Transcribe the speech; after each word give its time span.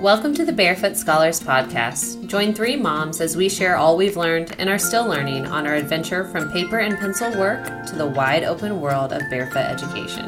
Welcome 0.00 0.32
to 0.36 0.46
the 0.46 0.52
Barefoot 0.52 0.96
Scholars 0.96 1.42
Podcast. 1.42 2.26
Join 2.26 2.54
three 2.54 2.74
moms 2.74 3.20
as 3.20 3.36
we 3.36 3.50
share 3.50 3.76
all 3.76 3.98
we've 3.98 4.16
learned 4.16 4.56
and 4.58 4.70
are 4.70 4.78
still 4.78 5.06
learning 5.06 5.46
on 5.46 5.66
our 5.66 5.74
adventure 5.74 6.24
from 6.24 6.50
paper 6.50 6.78
and 6.78 6.96
pencil 6.96 7.30
work 7.38 7.84
to 7.84 7.96
the 7.96 8.06
wide 8.06 8.42
open 8.42 8.80
world 8.80 9.12
of 9.12 9.20
barefoot 9.28 9.58
education. 9.58 10.26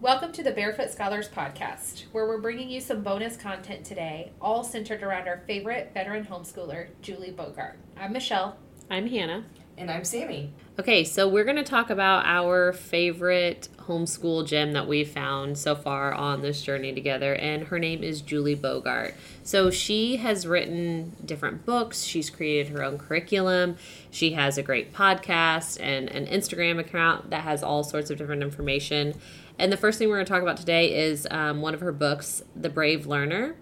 Welcome 0.00 0.32
to 0.32 0.42
the 0.42 0.50
Barefoot 0.50 0.90
Scholars 0.90 1.28
Podcast, 1.28 2.06
where 2.10 2.26
we're 2.26 2.40
bringing 2.40 2.68
you 2.68 2.80
some 2.80 3.04
bonus 3.04 3.36
content 3.36 3.84
today, 3.84 4.32
all 4.40 4.64
centered 4.64 5.04
around 5.04 5.28
our 5.28 5.44
favorite 5.46 5.92
veteran 5.94 6.24
homeschooler, 6.24 6.88
Julie 7.00 7.30
Bogart. 7.30 7.78
I'm 7.96 8.12
Michelle. 8.12 8.58
I'm 8.90 9.06
Hannah. 9.06 9.44
And 9.78 9.90
I'm 9.90 10.04
Sammy. 10.04 10.52
Okay, 10.78 11.04
so 11.04 11.26
we're 11.26 11.44
going 11.44 11.56
to 11.56 11.62
talk 11.62 11.88
about 11.88 12.26
our 12.26 12.72
favorite 12.74 13.68
homeschool 13.90 14.46
gem 14.46 14.72
that 14.72 14.86
we've 14.86 15.10
found 15.10 15.58
so 15.58 15.74
far 15.74 16.12
on 16.12 16.42
this 16.42 16.62
journey 16.62 16.94
together, 16.94 17.34
and 17.34 17.64
her 17.64 17.78
name 17.80 18.04
is 18.04 18.22
Julie 18.22 18.54
Bogart. 18.54 19.14
So 19.42 19.70
she 19.70 20.16
has 20.18 20.46
written 20.46 21.16
different 21.24 21.66
books, 21.66 22.04
she's 22.04 22.30
created 22.30 22.72
her 22.72 22.84
own 22.84 22.98
curriculum, 22.98 23.76
she 24.12 24.34
has 24.34 24.56
a 24.56 24.62
great 24.62 24.94
podcast 24.94 25.80
and 25.80 26.08
an 26.10 26.26
Instagram 26.26 26.78
account 26.78 27.30
that 27.30 27.42
has 27.42 27.64
all 27.64 27.82
sorts 27.82 28.10
of 28.10 28.18
different 28.18 28.44
information. 28.44 29.14
And 29.58 29.72
the 29.72 29.76
first 29.76 29.98
thing 29.98 30.08
we're 30.08 30.16
going 30.16 30.26
to 30.26 30.32
talk 30.32 30.42
about 30.42 30.56
today 30.56 30.94
is 30.94 31.26
um, 31.30 31.60
one 31.60 31.74
of 31.74 31.80
her 31.80 31.92
books, 31.92 32.42
The 32.54 32.70
Brave 32.70 33.06
Learner 33.06 33.56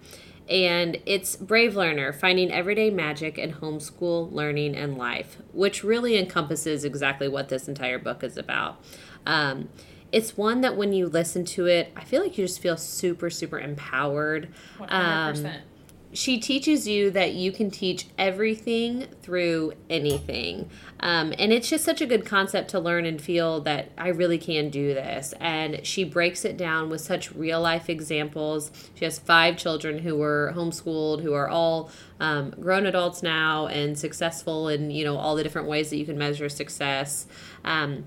and 0.49 0.97
it's 1.05 1.35
Brave 1.35 1.75
Learner 1.75 2.11
Finding 2.11 2.51
Everyday 2.51 2.89
Magic 2.89 3.37
in 3.37 3.53
Homeschool 3.53 4.31
Learning 4.31 4.75
and 4.75 4.97
Life, 4.97 5.37
which 5.53 5.83
really 5.83 6.17
encompasses 6.17 6.83
exactly 6.83 7.27
what 7.27 7.49
this 7.49 7.67
entire 7.67 7.99
book 7.99 8.23
is 8.23 8.35
about. 8.35 8.81
Um, 9.27 9.69
it's 10.11 10.37
one 10.37 10.61
that 10.61 10.75
when 10.75 10.93
you 10.93 11.07
listen 11.07 11.45
to 11.45 11.67
it, 11.67 11.91
I 11.95 12.03
feel 12.03 12.21
like 12.21 12.37
you 12.37 12.45
just 12.45 12.59
feel 12.59 12.77
super, 12.77 13.29
super 13.29 13.59
empowered. 13.59 14.49
100%. 14.79 14.91
Um, 14.91 15.51
she 16.11 16.39
teaches 16.39 16.87
you 16.87 17.11
that 17.11 17.33
you 17.33 17.51
can 17.51 17.69
teach 17.69 18.07
everything 18.17 19.05
through 19.21 19.73
anything. 19.89 20.69
Um, 20.99 21.33
and 21.37 21.53
it's 21.53 21.69
just 21.69 21.85
such 21.85 22.01
a 22.01 22.05
good 22.05 22.25
concept 22.25 22.71
to 22.71 22.79
learn 22.79 23.05
and 23.05 23.21
feel 23.21 23.61
that 23.61 23.91
I 23.97 24.07
really 24.07 24.39
can 24.39 24.69
do 24.69 24.93
this. 24.93 25.33
And 25.39 25.85
she 25.85 26.03
breaks 26.03 26.45
it 26.45 26.57
down 26.57 26.89
with 26.89 27.01
such 27.01 27.31
real 27.33 27.61
life 27.61 27.89
examples. 27.89 28.71
She 28.95 29.05
has 29.05 29.19
five 29.19 29.55
children 29.57 29.99
who 29.99 30.15
were 30.15 30.51
homeschooled, 30.55 31.21
who 31.21 31.33
are 31.33 31.47
all 31.47 31.91
um, 32.19 32.51
grown 32.59 32.87
adults 32.87 33.21
now 33.21 33.67
and 33.67 33.97
successful 33.97 34.67
in, 34.67 34.89
you 34.89 35.05
know, 35.05 35.17
all 35.17 35.35
the 35.35 35.43
different 35.43 35.67
ways 35.67 35.91
that 35.91 35.97
you 35.97 36.05
can 36.05 36.17
measure 36.17 36.49
success. 36.49 37.27
Um, 37.63 38.05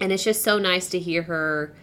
and 0.00 0.12
it's 0.12 0.24
just 0.24 0.42
so 0.42 0.58
nice 0.58 0.88
to 0.90 0.98
hear 0.98 1.22
her 1.22 1.74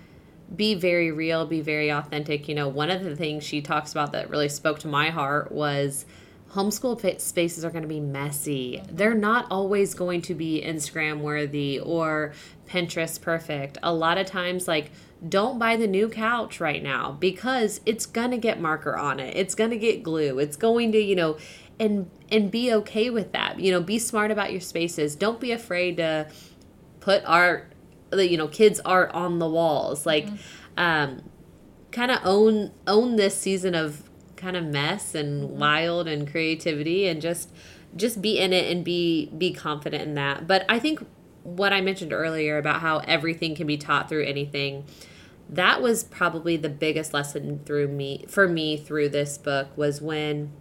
be 0.55 0.75
very 0.75 1.11
real, 1.11 1.45
be 1.45 1.61
very 1.61 1.91
authentic. 1.91 2.47
You 2.47 2.55
know, 2.55 2.67
one 2.67 2.91
of 2.91 3.03
the 3.03 3.15
things 3.15 3.43
she 3.43 3.61
talks 3.61 3.91
about 3.91 4.11
that 4.11 4.29
really 4.29 4.49
spoke 4.49 4.79
to 4.79 4.87
my 4.87 5.09
heart 5.09 5.51
was 5.51 6.05
homeschool 6.51 7.19
spaces 7.19 7.65
are 7.65 7.71
going 7.71 7.81
to 7.81 7.87
be 7.87 7.99
messy. 7.99 8.81
They're 8.89 9.15
not 9.15 9.47
always 9.49 9.93
going 9.93 10.21
to 10.23 10.33
be 10.33 10.63
Instagram 10.65 11.19
worthy 11.19 11.79
or 11.79 12.33
Pinterest 12.67 13.19
perfect. 13.19 13.77
A 13.83 13.93
lot 13.93 14.17
of 14.17 14.25
times, 14.25 14.67
like, 14.67 14.91
don't 15.27 15.57
buy 15.57 15.75
the 15.75 15.87
new 15.87 16.07
couch 16.07 16.59
right 16.59 16.81
now 16.81 17.11
because 17.13 17.81
it's 17.85 18.05
going 18.05 18.31
to 18.31 18.37
get 18.37 18.59
marker 18.59 18.95
on 18.95 19.19
it. 19.19 19.35
It's 19.35 19.55
going 19.55 19.71
to 19.71 19.77
get 19.77 20.03
glue. 20.03 20.39
It's 20.39 20.55
going 20.55 20.91
to, 20.91 20.99
you 20.99 21.15
know, 21.15 21.37
and 21.79 22.09
and 22.31 22.49
be 22.49 22.73
okay 22.73 23.09
with 23.09 23.31
that. 23.33 23.59
You 23.59 23.71
know, 23.71 23.81
be 23.81 23.99
smart 23.99 24.31
about 24.31 24.51
your 24.51 24.61
spaces. 24.61 25.15
Don't 25.15 25.39
be 25.39 25.51
afraid 25.51 25.97
to 25.97 26.29
put 26.99 27.23
art 27.25 27.71
you 28.13 28.37
know 28.37 28.47
kids 28.47 28.79
art 28.85 29.11
on 29.11 29.39
the 29.39 29.47
walls 29.47 30.05
like 30.05 30.25
mm-hmm. 30.25 30.37
um 30.77 31.21
kind 31.91 32.11
of 32.11 32.19
own 32.23 32.71
own 32.87 33.15
this 33.15 33.37
season 33.37 33.75
of 33.75 34.09
kind 34.35 34.55
of 34.55 34.63
mess 34.65 35.15
and 35.15 35.49
mm-hmm. 35.49 35.59
wild 35.59 36.07
and 36.07 36.29
creativity 36.29 37.07
and 37.07 37.21
just 37.21 37.49
just 37.95 38.21
be 38.21 38.37
in 38.37 38.53
it 38.53 38.71
and 38.71 38.83
be 38.83 39.31
be 39.37 39.53
confident 39.53 40.03
in 40.03 40.13
that 40.13 40.45
but 40.47 40.65
i 40.69 40.77
think 40.77 41.05
what 41.43 41.71
i 41.71 41.81
mentioned 41.81 42.11
earlier 42.11 42.57
about 42.57 42.81
how 42.81 42.99
everything 42.99 43.55
can 43.55 43.67
be 43.67 43.77
taught 43.77 44.09
through 44.09 44.23
anything 44.25 44.83
that 45.47 45.81
was 45.81 46.03
probably 46.03 46.57
the 46.57 46.69
biggest 46.69 47.13
lesson 47.13 47.59
through 47.65 47.87
me 47.87 48.25
for 48.27 48.47
me 48.47 48.75
through 48.75 49.07
this 49.07 49.37
book 49.37 49.67
was 49.77 50.01
when 50.01 50.51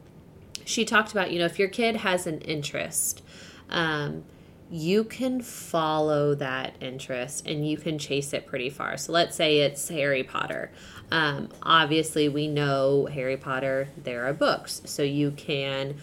she 0.65 0.85
talked 0.85 1.11
about 1.13 1.31
you 1.33 1.39
know 1.39 1.47
if 1.47 1.59
your 1.59 1.69
kid 1.69 1.97
has 1.97 2.27
an 2.27 2.41
interest 2.43 3.23
um, 3.71 4.25
you 4.71 5.05
can 5.05 5.41
follow 5.41 6.35
that 6.35 6.75
interest 6.81 7.47
and 7.47 7.69
you 7.69 7.77
can 7.77 7.99
chase 7.99 8.33
it 8.33 8.47
pretty 8.47 8.71
far. 8.71 8.97
So 8.97 9.13
let's 9.13 9.37
say 9.37 9.59
it's 9.59 9.89
Harry 9.89 10.23
Potter. 10.23 10.73
Um, 11.11 11.51
obviously, 11.63 12.29
we 12.29 12.49
know 12.49 13.07
Harry 13.07 13.37
Potter, 13.37 13.89
there 13.97 14.27
are 14.27 14.33
books. 14.33 14.83
So 14.85 15.03
you 15.03 15.31
can 15.33 15.97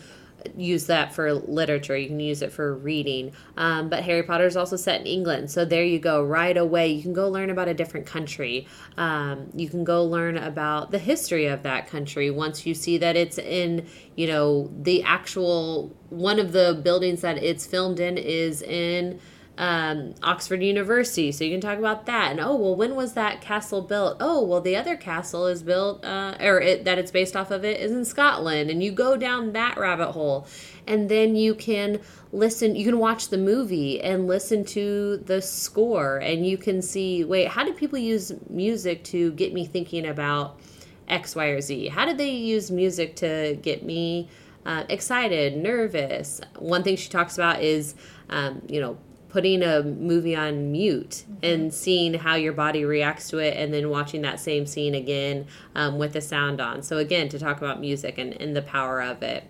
use 0.55 0.85
that 0.87 1.13
for 1.13 1.33
literature. 1.33 1.97
You 1.97 2.07
can 2.07 2.19
use 2.19 2.41
it 2.41 2.51
for 2.51 2.75
reading. 2.75 3.31
Um, 3.57 3.89
but 3.89 4.03
Harry 4.03 4.23
Potter 4.23 4.45
is 4.45 4.57
also 4.57 4.75
set 4.75 5.01
in 5.01 5.07
England. 5.07 5.51
So 5.51 5.65
there 5.65 5.83
you 5.83 5.99
go. 5.99 6.23
Right 6.23 6.57
away, 6.57 6.87
you 6.89 7.01
can 7.01 7.13
go 7.13 7.29
learn 7.29 7.49
about 7.49 7.67
a 7.67 7.73
different 7.73 8.05
country. 8.05 8.67
Um, 8.97 9.49
you 9.55 9.69
can 9.69 9.83
go 9.83 10.03
learn 10.03 10.37
about 10.37 10.91
the 10.91 10.99
history 10.99 11.45
of 11.45 11.63
that 11.63 11.87
country 11.87 12.29
once 12.31 12.65
you 12.65 12.73
see 12.73 12.97
that 12.97 13.15
it's 13.15 13.37
in, 13.37 13.87
you 14.15 14.27
know, 14.27 14.71
the 14.81 15.03
actual 15.03 15.95
one 16.09 16.39
of 16.39 16.51
the 16.51 16.79
buildings 16.83 17.21
that 17.21 17.37
it's 17.37 17.65
filmed 17.65 17.99
in 17.99 18.17
is 18.17 18.61
in 18.61 19.19
um, 19.61 20.15
Oxford 20.23 20.63
University. 20.63 21.31
So 21.31 21.43
you 21.43 21.51
can 21.51 21.61
talk 21.61 21.77
about 21.77 22.07
that. 22.07 22.31
And 22.31 22.39
oh, 22.39 22.55
well, 22.55 22.75
when 22.75 22.95
was 22.95 23.13
that 23.13 23.41
castle 23.41 23.83
built? 23.83 24.17
Oh, 24.19 24.43
well, 24.43 24.59
the 24.59 24.75
other 24.75 24.97
castle 24.97 25.45
is 25.45 25.61
built, 25.61 26.03
uh, 26.03 26.35
or 26.41 26.59
it, 26.59 26.83
that 26.85 26.97
it's 26.97 27.11
based 27.11 27.35
off 27.35 27.51
of 27.51 27.63
it 27.63 27.79
is 27.79 27.91
in 27.91 28.03
Scotland. 28.03 28.71
And 28.71 28.81
you 28.81 28.91
go 28.91 29.15
down 29.15 29.53
that 29.53 29.77
rabbit 29.77 30.13
hole. 30.13 30.47
And 30.87 31.09
then 31.09 31.35
you 31.35 31.53
can 31.53 31.99
listen, 32.31 32.75
you 32.75 32.83
can 32.83 32.97
watch 32.97 33.29
the 33.29 33.37
movie 33.37 34.01
and 34.01 34.25
listen 34.25 34.65
to 34.65 35.17
the 35.17 35.43
score. 35.43 36.17
And 36.17 36.43
you 36.43 36.57
can 36.57 36.81
see, 36.81 37.23
wait, 37.23 37.49
how 37.49 37.63
did 37.63 37.77
people 37.77 37.99
use 37.99 38.33
music 38.49 39.03
to 39.05 39.31
get 39.33 39.53
me 39.53 39.67
thinking 39.67 40.07
about 40.07 40.59
X, 41.07 41.35
Y, 41.35 41.45
or 41.45 41.61
Z? 41.61 41.89
How 41.89 42.05
did 42.05 42.17
they 42.17 42.31
use 42.31 42.71
music 42.71 43.15
to 43.17 43.59
get 43.61 43.85
me? 43.85 44.27
Uh, 44.63 44.83
excited, 44.89 45.57
nervous. 45.57 46.39
One 46.57 46.83
thing 46.83 46.95
she 46.95 47.09
talks 47.09 47.35
about 47.35 47.63
is, 47.63 47.95
um, 48.29 48.61
you 48.67 48.79
know, 48.79 48.95
putting 49.31 49.63
a 49.63 49.81
movie 49.81 50.35
on 50.35 50.73
mute 50.73 51.23
mm-hmm. 51.23 51.45
and 51.45 51.73
seeing 51.73 52.13
how 52.13 52.35
your 52.35 52.51
body 52.51 52.83
reacts 52.83 53.29
to 53.29 53.37
it 53.37 53.55
and 53.55 53.73
then 53.73 53.89
watching 53.89 54.21
that 54.21 54.39
same 54.41 54.65
scene 54.65 54.93
again 54.93 55.47
um, 55.73 55.97
with 55.97 56.11
the 56.11 56.19
sound 56.21 56.59
on 56.59 56.83
so 56.83 56.97
again 56.97 57.29
to 57.29 57.39
talk 57.39 57.57
about 57.57 57.79
music 57.79 58.17
and, 58.17 58.33
and 58.41 58.55
the 58.55 58.61
power 58.61 59.01
of 59.01 59.23
it 59.23 59.45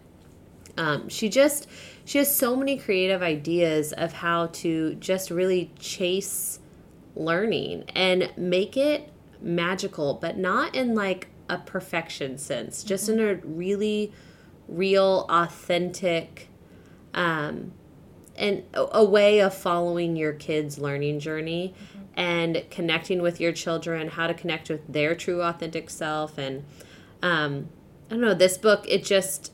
um, 0.77 1.09
she 1.09 1.27
just 1.29 1.67
she 2.05 2.19
has 2.19 2.33
so 2.33 2.55
many 2.55 2.77
creative 2.77 3.23
ideas 3.23 3.91
of 3.93 4.13
how 4.13 4.47
to 4.47 4.93
just 4.95 5.31
really 5.31 5.71
chase 5.79 6.59
learning 7.15 7.83
and 7.95 8.31
make 8.37 8.77
it 8.77 9.11
magical 9.41 10.13
but 10.13 10.37
not 10.37 10.75
in 10.75 10.93
like 10.93 11.27
a 11.49 11.57
perfection 11.57 12.37
sense 12.37 12.83
just 12.83 13.09
mm-hmm. 13.09 13.19
in 13.19 13.29
a 13.29 13.35
really 13.47 14.13
real 14.67 15.25
authentic 15.27 16.49
um, 17.15 17.73
and 18.41 18.63
a 18.73 19.05
way 19.05 19.39
of 19.39 19.53
following 19.53 20.15
your 20.15 20.33
kids' 20.33 20.79
learning 20.79 21.19
journey 21.19 21.75
mm-hmm. 21.77 22.19
and 22.19 22.63
connecting 22.71 23.21
with 23.21 23.39
your 23.39 23.51
children, 23.51 24.07
how 24.07 24.25
to 24.25 24.33
connect 24.33 24.67
with 24.67 24.81
their 24.91 25.13
true 25.13 25.43
authentic 25.43 25.91
self. 25.91 26.39
And 26.39 26.65
um, 27.21 27.69
I 28.07 28.15
don't 28.15 28.21
know, 28.21 28.33
this 28.33 28.57
book, 28.57 28.83
it 28.89 29.05
just, 29.05 29.53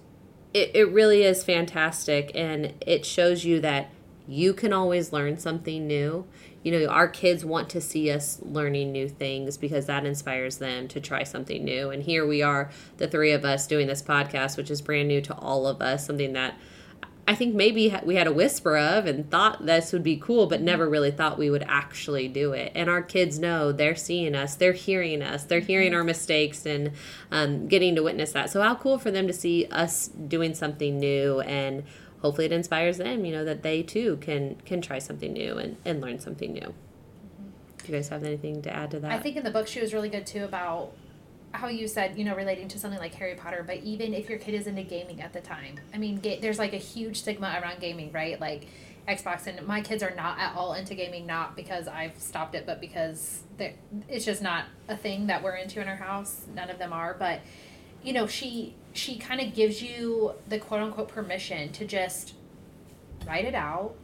it, 0.53 0.71
it 0.73 0.89
really 0.89 1.23
is 1.23 1.43
fantastic. 1.43 2.31
And 2.33 2.75
it 2.79 3.05
shows 3.05 3.43
you 3.43 3.59
that 3.59 3.91
you 4.25 4.53
can 4.53 4.71
always 4.71 5.11
learn 5.11 5.37
something 5.37 5.85
new. 5.85 6.25
You 6.63 6.71
know, 6.71 6.85
our 6.87 7.09
kids 7.09 7.43
want 7.43 7.69
to 7.71 7.81
see 7.81 8.09
us 8.09 8.39
learning 8.41 8.93
new 8.93 9.09
things 9.09 9.57
because 9.57 9.85
that 9.87 10.05
inspires 10.05 10.59
them 10.59 10.87
to 10.89 11.01
try 11.01 11.23
something 11.23 11.63
new. 11.63 11.89
And 11.89 12.03
here 12.03 12.25
we 12.25 12.41
are, 12.41 12.71
the 12.97 13.07
three 13.09 13.33
of 13.33 13.43
us 13.43 13.67
doing 13.67 13.87
this 13.87 14.01
podcast, 14.01 14.55
which 14.55 14.71
is 14.71 14.81
brand 14.81 15.09
new 15.09 15.19
to 15.21 15.35
all 15.35 15.67
of 15.67 15.81
us, 15.81 16.05
something 16.05 16.31
that 16.33 16.57
I 17.27 17.35
think 17.35 17.53
maybe 17.53 17.93
we 18.05 18.15
had 18.15 18.25
a 18.25 18.31
whisper 18.31 18.77
of 18.77 19.05
and 19.05 19.29
thought 19.29 19.65
this 19.65 19.91
would 19.91 20.03
be 20.03 20.15
cool, 20.15 20.47
but 20.47 20.61
never 20.61 20.87
really 20.87 21.11
thought 21.11 21.37
we 21.37 21.49
would 21.49 21.65
actually 21.67 22.29
do 22.29 22.53
it. 22.53 22.71
And 22.73 22.89
our 22.89 23.01
kids 23.01 23.37
know 23.37 23.73
they're 23.73 23.97
seeing 23.97 24.33
us, 24.33 24.55
they're 24.55 24.71
hearing 24.71 25.21
us, 25.21 25.43
they're 25.43 25.59
hearing 25.59 25.93
our 25.93 26.05
mistakes 26.05 26.65
and 26.65 26.91
um, 27.29 27.67
getting 27.67 27.95
to 27.95 28.03
witness 28.03 28.31
that. 28.31 28.49
So, 28.49 28.61
how 28.61 28.75
cool 28.75 28.97
for 28.97 29.11
them 29.11 29.27
to 29.27 29.33
see 29.33 29.65
us 29.65 30.07
doing 30.07 30.55
something 30.55 30.97
new 30.97 31.41
and 31.41 31.83
hopefully 32.21 32.45
it 32.45 32.53
inspires 32.53 32.97
them, 32.97 33.25
you 33.25 33.33
know, 33.33 33.43
that 33.43 33.61
they 33.61 33.83
too 33.83 34.17
can 34.21 34.55
can 34.65 34.81
try 34.81 34.99
something 34.99 35.33
new 35.33 35.57
and, 35.57 35.75
and 35.83 35.99
learn 35.99 36.19
something 36.19 36.53
new. 36.53 36.73
Do 37.83 37.91
you 37.91 37.93
guys 37.93 38.07
have 38.07 38.23
anything 38.23 38.61
to 38.61 38.73
add 38.73 38.91
to 38.91 39.01
that? 39.01 39.11
I 39.11 39.19
think 39.19 39.35
in 39.35 39.43
the 39.43 39.51
book 39.51 39.67
she 39.67 39.81
was 39.81 39.93
really 39.93 40.09
good 40.09 40.25
too 40.25 40.45
about 40.45 40.93
how 41.53 41.67
you 41.67 41.87
said, 41.87 42.17
you 42.17 42.25
know, 42.25 42.35
relating 42.35 42.67
to 42.69 42.79
something 42.79 42.99
like 42.99 43.13
Harry 43.15 43.35
Potter, 43.35 43.63
but 43.65 43.77
even 43.77 44.13
if 44.13 44.29
your 44.29 44.37
kid 44.37 44.53
is 44.53 44.67
into 44.67 44.83
gaming 44.83 45.21
at 45.21 45.33
the 45.33 45.41
time, 45.41 45.79
I 45.93 45.97
mean, 45.97 46.19
ga- 46.19 46.39
there's 46.39 46.59
like 46.59 46.73
a 46.73 46.77
huge 46.77 47.17
stigma 47.21 47.59
around 47.61 47.79
gaming, 47.79 48.11
right? 48.11 48.39
Like, 48.39 48.67
Xbox, 49.07 49.47
and 49.47 49.65
my 49.65 49.81
kids 49.81 50.03
are 50.03 50.13
not 50.15 50.37
at 50.37 50.55
all 50.55 50.73
into 50.73 50.93
gaming. 50.93 51.25
Not 51.25 51.55
because 51.55 51.87
I've 51.87 52.17
stopped 52.19 52.55
it, 52.55 52.65
but 52.65 52.81
because 52.81 53.43
it's 54.09 54.25
just 54.25 54.41
not 54.41 54.65
a 54.89 54.97
thing 54.97 55.27
that 55.27 55.41
we're 55.41 55.55
into 55.55 55.81
in 55.81 55.87
our 55.87 55.95
house. 55.95 56.45
None 56.53 56.69
of 56.69 56.77
them 56.77 56.91
are, 56.91 57.15
but 57.17 57.39
you 58.03 58.11
know, 58.11 58.27
she 58.27 58.75
she 58.93 59.17
kind 59.17 59.39
of 59.39 59.53
gives 59.53 59.81
you 59.81 60.33
the 60.49 60.59
quote 60.59 60.81
unquote 60.81 61.07
permission 61.07 61.71
to 61.71 61.85
just 61.85 62.33
write 63.25 63.45
it 63.45 63.55
out, 63.55 63.95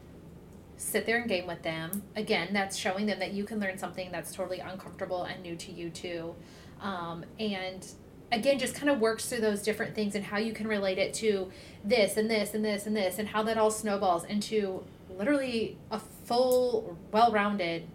sit 0.78 1.06
there 1.06 1.18
and 1.18 1.28
game 1.28 1.48
with 1.48 1.64
them. 1.64 2.04
Again, 2.16 2.54
that's 2.54 2.78
showing 2.78 3.06
them 3.06 3.20
that 3.20 3.34
you 3.34 3.44
can 3.44 3.60
learn 3.60 3.78
something 3.78 4.10
that's 4.10 4.34
totally 4.34 4.60
uncomfortable 4.60 5.24
and 5.24 5.44
new 5.44 5.58
to 5.58 5.72
you 5.72 5.90
too. 5.90 6.34
Um, 6.84 7.26
and 7.40 7.86
again, 8.32 8.60
just 8.60 8.76
kind 8.76 8.90
of 8.90 9.00
works 9.00 9.28
through 9.28 9.42
those 9.42 9.64
different 9.64 9.96
things 9.96 10.14
and 10.14 10.24
how 10.24 10.38
you 10.38 10.54
can 10.54 10.68
relate 10.68 10.98
it 11.00 11.14
to 11.16 11.52
this 11.84 12.18
and 12.18 12.30
this 12.30 12.54
and 12.54 12.64
this 12.64 12.86
and 12.86 12.96
this 12.96 13.18
and 13.18 13.28
how 13.28 13.42
that 13.44 13.58
all 13.58 13.72
snowballs 13.72 14.26
into 14.26 14.84
literally 15.18 15.78
a 15.90 16.00
full, 16.00 16.98
well 17.12 17.32
rounded 17.32 17.88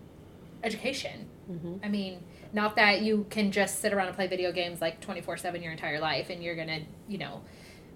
education. 0.64 1.26
Mm-hmm. 1.50 1.76
I 1.85 1.88
mean, 1.88 2.23
not 2.52 2.76
that 2.76 3.02
you 3.02 3.26
can 3.31 3.52
just 3.52 3.81
sit 3.81 3.93
around 3.93 4.08
and 4.08 4.17
play 4.17 4.26
video 4.26 4.52
games 4.52 4.81
like 4.81 5.00
24 5.00 5.37
7 5.37 5.62
your 5.62 5.73
entire 5.73 6.00
life 6.00 6.31
and 6.31 6.43
you're 6.43 6.56
going 6.56 6.69
to, 6.69 6.81
you 7.08 7.19
know, 7.19 7.43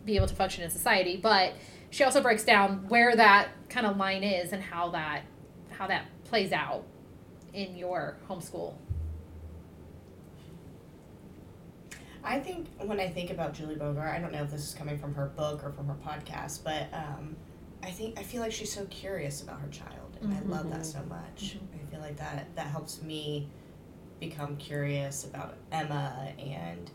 be 0.05 0.17
able 0.17 0.27
to 0.27 0.35
function 0.35 0.63
in 0.63 0.71
society, 0.71 1.17
but 1.17 1.55
she 1.91 2.05
also 2.05 2.21
breaks 2.21 2.45
down 2.45 2.89
where 2.89 3.15
that 3.15 3.49
kind 3.69 3.87
of 3.87 3.97
line 3.97 4.23
is 4.23 4.53
and 4.53 4.63
how 4.63 4.91
that 4.91 5.23
how 5.71 5.87
that 5.87 6.07
plays 6.25 6.53
out 6.53 6.85
in 7.53 7.77
your 7.77 8.17
homeschool. 8.29 8.75
I 12.25 12.39
think 12.39 12.69
when 12.79 13.01
I 13.01 13.09
think 13.09 13.31
about 13.31 13.53
Julie 13.55 13.75
Bogart, 13.75 14.15
I 14.15 14.19
don't 14.19 14.33
know 14.33 14.43
if 14.43 14.51
this 14.51 14.67
is 14.67 14.75
coming 14.75 14.99
from 14.99 15.15
her 15.15 15.27
book 15.27 15.65
or 15.65 15.73
from 15.73 15.89
her 15.89 15.97
podcast, 16.07 16.63
but 16.65 16.89
um, 16.93 17.37
I 17.83 17.91
think 17.91 18.19
I 18.19 18.23
feel 18.23 18.41
like 18.41 18.53
she's 18.53 18.73
so 18.73 18.85
curious 18.87 19.43
about 19.43 19.61
her 19.61 19.69
child, 19.69 20.17
and 20.21 20.33
mm-hmm. 20.33 20.53
I 20.53 20.57
love 20.57 20.71
that 20.71 20.87
so 20.87 21.01
much. 21.09 21.57
Mm-hmm. 21.57 21.87
I 21.87 21.91
feel 21.91 22.01
like 22.01 22.17
that 22.19 22.55
that 22.55 22.67
helps 22.67 23.03
me 23.03 23.49
become 24.21 24.57
curious 24.57 25.25
about 25.25 25.57
Emma, 25.73 26.33
and 26.39 26.91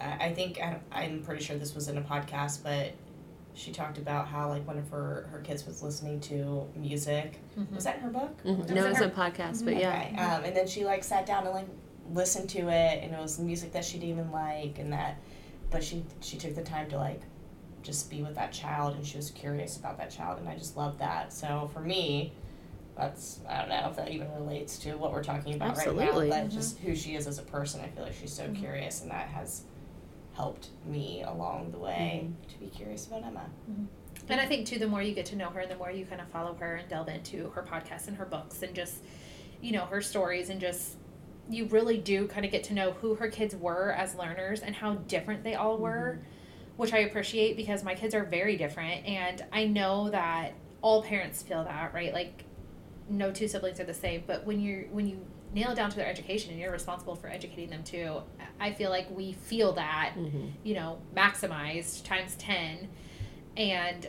I, 0.00 0.26
I 0.26 0.34
think 0.34 0.60
I, 0.60 0.80
I'm 0.90 1.22
pretty 1.22 1.44
sure 1.44 1.56
this 1.56 1.74
was 1.74 1.88
in 1.88 1.96
a 1.98 2.02
podcast, 2.02 2.62
but 2.64 2.94
she 3.54 3.72
talked 3.72 3.98
about 3.98 4.26
how 4.26 4.48
like 4.48 4.66
one 4.66 4.78
of 4.78 4.88
her 4.90 5.28
her 5.30 5.40
kids 5.40 5.66
was 5.66 5.82
listening 5.82 6.20
to 6.20 6.66
music. 6.74 7.38
Mm-hmm. 7.58 7.74
Was 7.74 7.84
that 7.84 7.96
in 7.96 8.02
her 8.02 8.10
book? 8.10 8.42
Mm-hmm. 8.44 8.74
No, 8.74 8.86
it 8.86 8.90
was 8.90 9.00
a 9.00 9.10
podcast, 9.10 9.64
but 9.64 9.76
yeah. 9.76 10.08
Okay. 10.12 10.16
Um, 10.16 10.44
and 10.44 10.56
then 10.56 10.66
she 10.66 10.84
like 10.84 11.04
sat 11.04 11.26
down 11.26 11.44
and 11.44 11.54
like 11.54 11.68
listened 12.12 12.50
to 12.50 12.68
it, 12.68 13.02
and 13.02 13.14
it 13.14 13.18
was 13.20 13.38
music 13.38 13.72
that 13.72 13.84
she 13.84 13.98
didn't 13.98 14.10
even 14.10 14.30
like, 14.32 14.78
and 14.78 14.92
that, 14.92 15.18
but 15.70 15.82
she 15.84 16.04
she 16.20 16.36
took 16.36 16.54
the 16.54 16.62
time 16.62 16.88
to 16.90 16.96
like 16.96 17.22
just 17.82 18.10
be 18.10 18.22
with 18.22 18.34
that 18.34 18.52
child, 18.52 18.96
and 18.96 19.06
she 19.06 19.16
was 19.16 19.30
curious 19.30 19.76
about 19.76 19.96
that 19.98 20.10
child, 20.10 20.38
and 20.38 20.48
I 20.48 20.56
just 20.56 20.76
love 20.76 20.98
that. 20.98 21.32
So 21.32 21.70
for 21.72 21.80
me. 21.80 22.32
That's 22.96 23.38
I 23.48 23.58
don't 23.60 23.68
know 23.68 23.86
if 23.88 23.94
that 23.94 24.10
even 24.10 24.28
relates 24.34 24.76
to 24.80 24.94
what 24.94 25.12
we're 25.12 25.22
talking 25.22 25.54
about 25.54 25.78
Absolutely. 25.78 26.04
right 26.04 26.14
now, 26.14 26.20
but 26.30 26.30
mm-hmm. 26.30 26.48
just 26.48 26.80
who 26.80 26.96
she 26.96 27.14
is 27.14 27.28
as 27.28 27.38
a 27.38 27.42
person. 27.42 27.80
I 27.80 27.86
feel 27.86 28.02
like 28.02 28.12
she's 28.12 28.32
so 28.32 28.42
mm-hmm. 28.42 28.54
curious, 28.54 29.02
and 29.02 29.10
that 29.12 29.28
has 29.28 29.62
helped 30.34 30.70
me 30.84 31.22
along 31.22 31.70
the 31.70 31.78
way 31.78 32.24
mm-hmm. 32.24 32.48
to 32.48 32.58
be 32.58 32.66
curious 32.66 33.06
about 33.06 33.22
Emma. 33.22 33.44
Mm-hmm. 33.70 33.84
And 34.28 34.40
I 34.40 34.46
think 34.46 34.66
too, 34.66 34.80
the 34.80 34.88
more 34.88 35.00
you 35.00 35.14
get 35.14 35.26
to 35.26 35.36
know 35.36 35.48
her, 35.50 35.60
and 35.60 35.70
the 35.70 35.76
more 35.76 35.92
you 35.92 36.06
kind 36.06 36.20
of 36.20 36.26
follow 36.28 36.54
her 36.54 36.74
and 36.74 36.88
delve 36.88 37.08
into 37.08 37.50
her 37.50 37.62
podcasts 37.62 38.08
and 38.08 38.16
her 38.16 38.24
books, 38.24 38.62
and 38.62 38.74
just 38.74 38.96
you 39.60 39.70
know 39.70 39.84
her 39.84 40.02
stories, 40.02 40.50
and 40.50 40.60
just 40.60 40.96
you 41.48 41.66
really 41.66 41.98
do 41.98 42.26
kind 42.26 42.44
of 42.44 42.52
get 42.52 42.64
to 42.64 42.74
know 42.74 42.92
who 42.92 43.14
her 43.16 43.28
kids 43.28 43.54
were 43.54 43.92
as 43.92 44.14
learners 44.14 44.60
and 44.60 44.74
how 44.74 44.94
different 44.94 45.44
they 45.44 45.54
all 45.54 45.78
were, 45.78 46.18
mm-hmm. 46.18 46.76
which 46.76 46.92
I 46.92 46.98
appreciate 46.98 47.56
because 47.56 47.82
my 47.82 47.94
kids 47.94 48.14
are 48.14 48.24
very 48.24 48.56
different, 48.56 49.06
and 49.06 49.44
I 49.52 49.66
know 49.66 50.10
that 50.10 50.54
all 50.82 51.02
parents 51.02 51.42
feel 51.42 51.64
that, 51.64 51.94
right? 51.94 52.12
Like 52.12 52.44
no 53.08 53.30
two 53.32 53.48
siblings 53.48 53.80
are 53.80 53.84
the 53.84 53.94
same, 53.94 54.24
but 54.26 54.44
when 54.44 54.60
you're 54.60 54.82
when 54.84 55.06
you 55.06 55.24
nail 55.52 55.70
it 55.70 55.76
down 55.76 55.90
to 55.90 55.96
their 55.96 56.06
education 56.06 56.50
and 56.50 56.60
you're 56.60 56.72
responsible 56.72 57.14
for 57.14 57.28
educating 57.28 57.70
them 57.70 57.82
too 57.82 58.20
i 58.60 58.70
feel 58.72 58.90
like 58.90 59.08
we 59.10 59.32
feel 59.32 59.72
that 59.72 60.12
mm-hmm. 60.16 60.48
you 60.62 60.74
know 60.74 60.98
maximized 61.16 62.04
times 62.04 62.34
10 62.36 62.88
and 63.56 64.08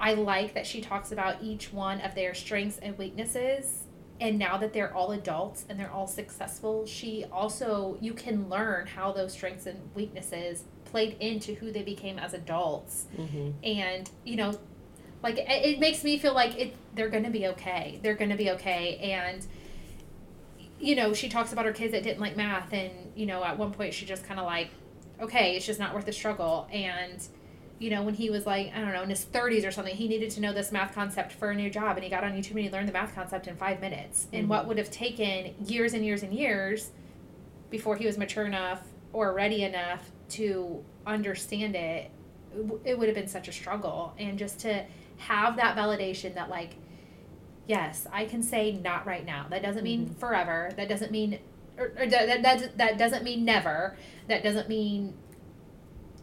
i 0.00 0.14
like 0.14 0.54
that 0.54 0.66
she 0.66 0.80
talks 0.80 1.12
about 1.12 1.42
each 1.42 1.72
one 1.72 2.00
of 2.00 2.14
their 2.14 2.34
strengths 2.34 2.78
and 2.78 2.96
weaknesses 2.96 3.83
and 4.24 4.38
now 4.38 4.56
that 4.56 4.72
they're 4.72 4.92
all 4.94 5.12
adults 5.12 5.64
and 5.68 5.78
they're 5.78 5.90
all 5.90 6.06
successful 6.06 6.86
she 6.86 7.24
also 7.30 7.96
you 8.00 8.12
can 8.12 8.48
learn 8.48 8.86
how 8.86 9.12
those 9.12 9.32
strengths 9.32 9.66
and 9.66 9.78
weaknesses 9.94 10.64
played 10.84 11.16
into 11.20 11.54
who 11.54 11.70
they 11.70 11.82
became 11.82 12.18
as 12.18 12.34
adults 12.34 13.06
mm-hmm. 13.16 13.50
and 13.62 14.10
you 14.24 14.36
know 14.36 14.58
like 15.22 15.38
it, 15.38 15.48
it 15.48 15.78
makes 15.78 16.02
me 16.02 16.18
feel 16.18 16.34
like 16.34 16.58
it 16.58 16.74
they're 16.94 17.08
gonna 17.08 17.30
be 17.30 17.46
okay 17.46 17.98
they're 18.02 18.14
gonna 18.14 18.36
be 18.36 18.50
okay 18.50 18.96
and 18.98 19.46
you 20.84 20.94
know, 20.94 21.14
she 21.14 21.30
talks 21.30 21.52
about 21.52 21.64
her 21.64 21.72
kids 21.72 21.92
that 21.92 22.02
didn't 22.02 22.20
like 22.20 22.36
math, 22.36 22.72
and 22.72 22.92
you 23.14 23.24
know, 23.24 23.42
at 23.42 23.56
one 23.56 23.72
point 23.72 23.94
she 23.94 24.04
just 24.04 24.24
kind 24.24 24.38
of 24.38 24.46
like, 24.46 24.68
okay, 25.20 25.56
it's 25.56 25.64
just 25.64 25.80
not 25.80 25.94
worth 25.94 26.04
the 26.04 26.12
struggle. 26.12 26.68
And 26.70 27.26
you 27.78 27.90
know, 27.90 28.02
when 28.02 28.14
he 28.14 28.30
was 28.30 28.46
like, 28.46 28.72
I 28.74 28.80
don't 28.80 28.92
know, 28.92 29.02
in 29.02 29.10
his 29.10 29.24
30s 29.24 29.66
or 29.66 29.70
something, 29.70 29.94
he 29.94 30.08
needed 30.08 30.30
to 30.30 30.40
know 30.40 30.52
this 30.52 30.70
math 30.70 30.94
concept 30.94 31.32
for 31.32 31.50
a 31.50 31.54
new 31.54 31.70
job, 31.70 31.96
and 31.96 32.04
he 32.04 32.10
got 32.10 32.24
on 32.24 32.32
YouTube 32.32 32.52
and 32.52 32.60
he 32.60 32.70
learned 32.70 32.88
the 32.88 32.92
math 32.92 33.14
concept 33.14 33.46
in 33.46 33.56
five 33.56 33.80
minutes. 33.80 34.24
Mm-hmm. 34.24 34.36
And 34.36 34.48
what 34.48 34.66
would 34.66 34.78
have 34.78 34.90
taken 34.90 35.54
years 35.66 35.92
and 35.92 36.04
years 36.04 36.22
and 36.22 36.32
years 36.32 36.90
before 37.70 37.96
he 37.96 38.06
was 38.06 38.16
mature 38.16 38.46
enough 38.46 38.82
or 39.12 39.32
ready 39.32 39.64
enough 39.64 40.10
to 40.30 40.84
understand 41.06 41.74
it, 41.74 42.10
it 42.84 42.98
would 42.98 43.08
have 43.08 43.16
been 43.16 43.28
such 43.28 43.48
a 43.48 43.52
struggle. 43.52 44.14
And 44.18 44.38
just 44.38 44.60
to 44.60 44.84
have 45.18 45.56
that 45.56 45.76
validation 45.76 46.34
that, 46.34 46.48
like, 46.48 46.76
yes, 47.66 48.06
I 48.12 48.26
can 48.26 48.42
say 48.42 48.72
not 48.72 49.06
right 49.06 49.24
now. 49.24 49.46
That 49.50 49.62
doesn't 49.62 49.82
mean 49.82 50.06
mm-hmm. 50.06 50.18
forever. 50.18 50.70
That 50.76 50.88
doesn't 50.88 51.10
mean, 51.10 51.38
or, 51.78 51.92
or 51.98 52.06
that, 52.06 52.42
that, 52.42 52.78
that 52.78 52.98
doesn't 52.98 53.24
mean 53.24 53.44
never. 53.44 53.96
That 54.28 54.42
doesn't 54.42 54.68
mean, 54.68 55.14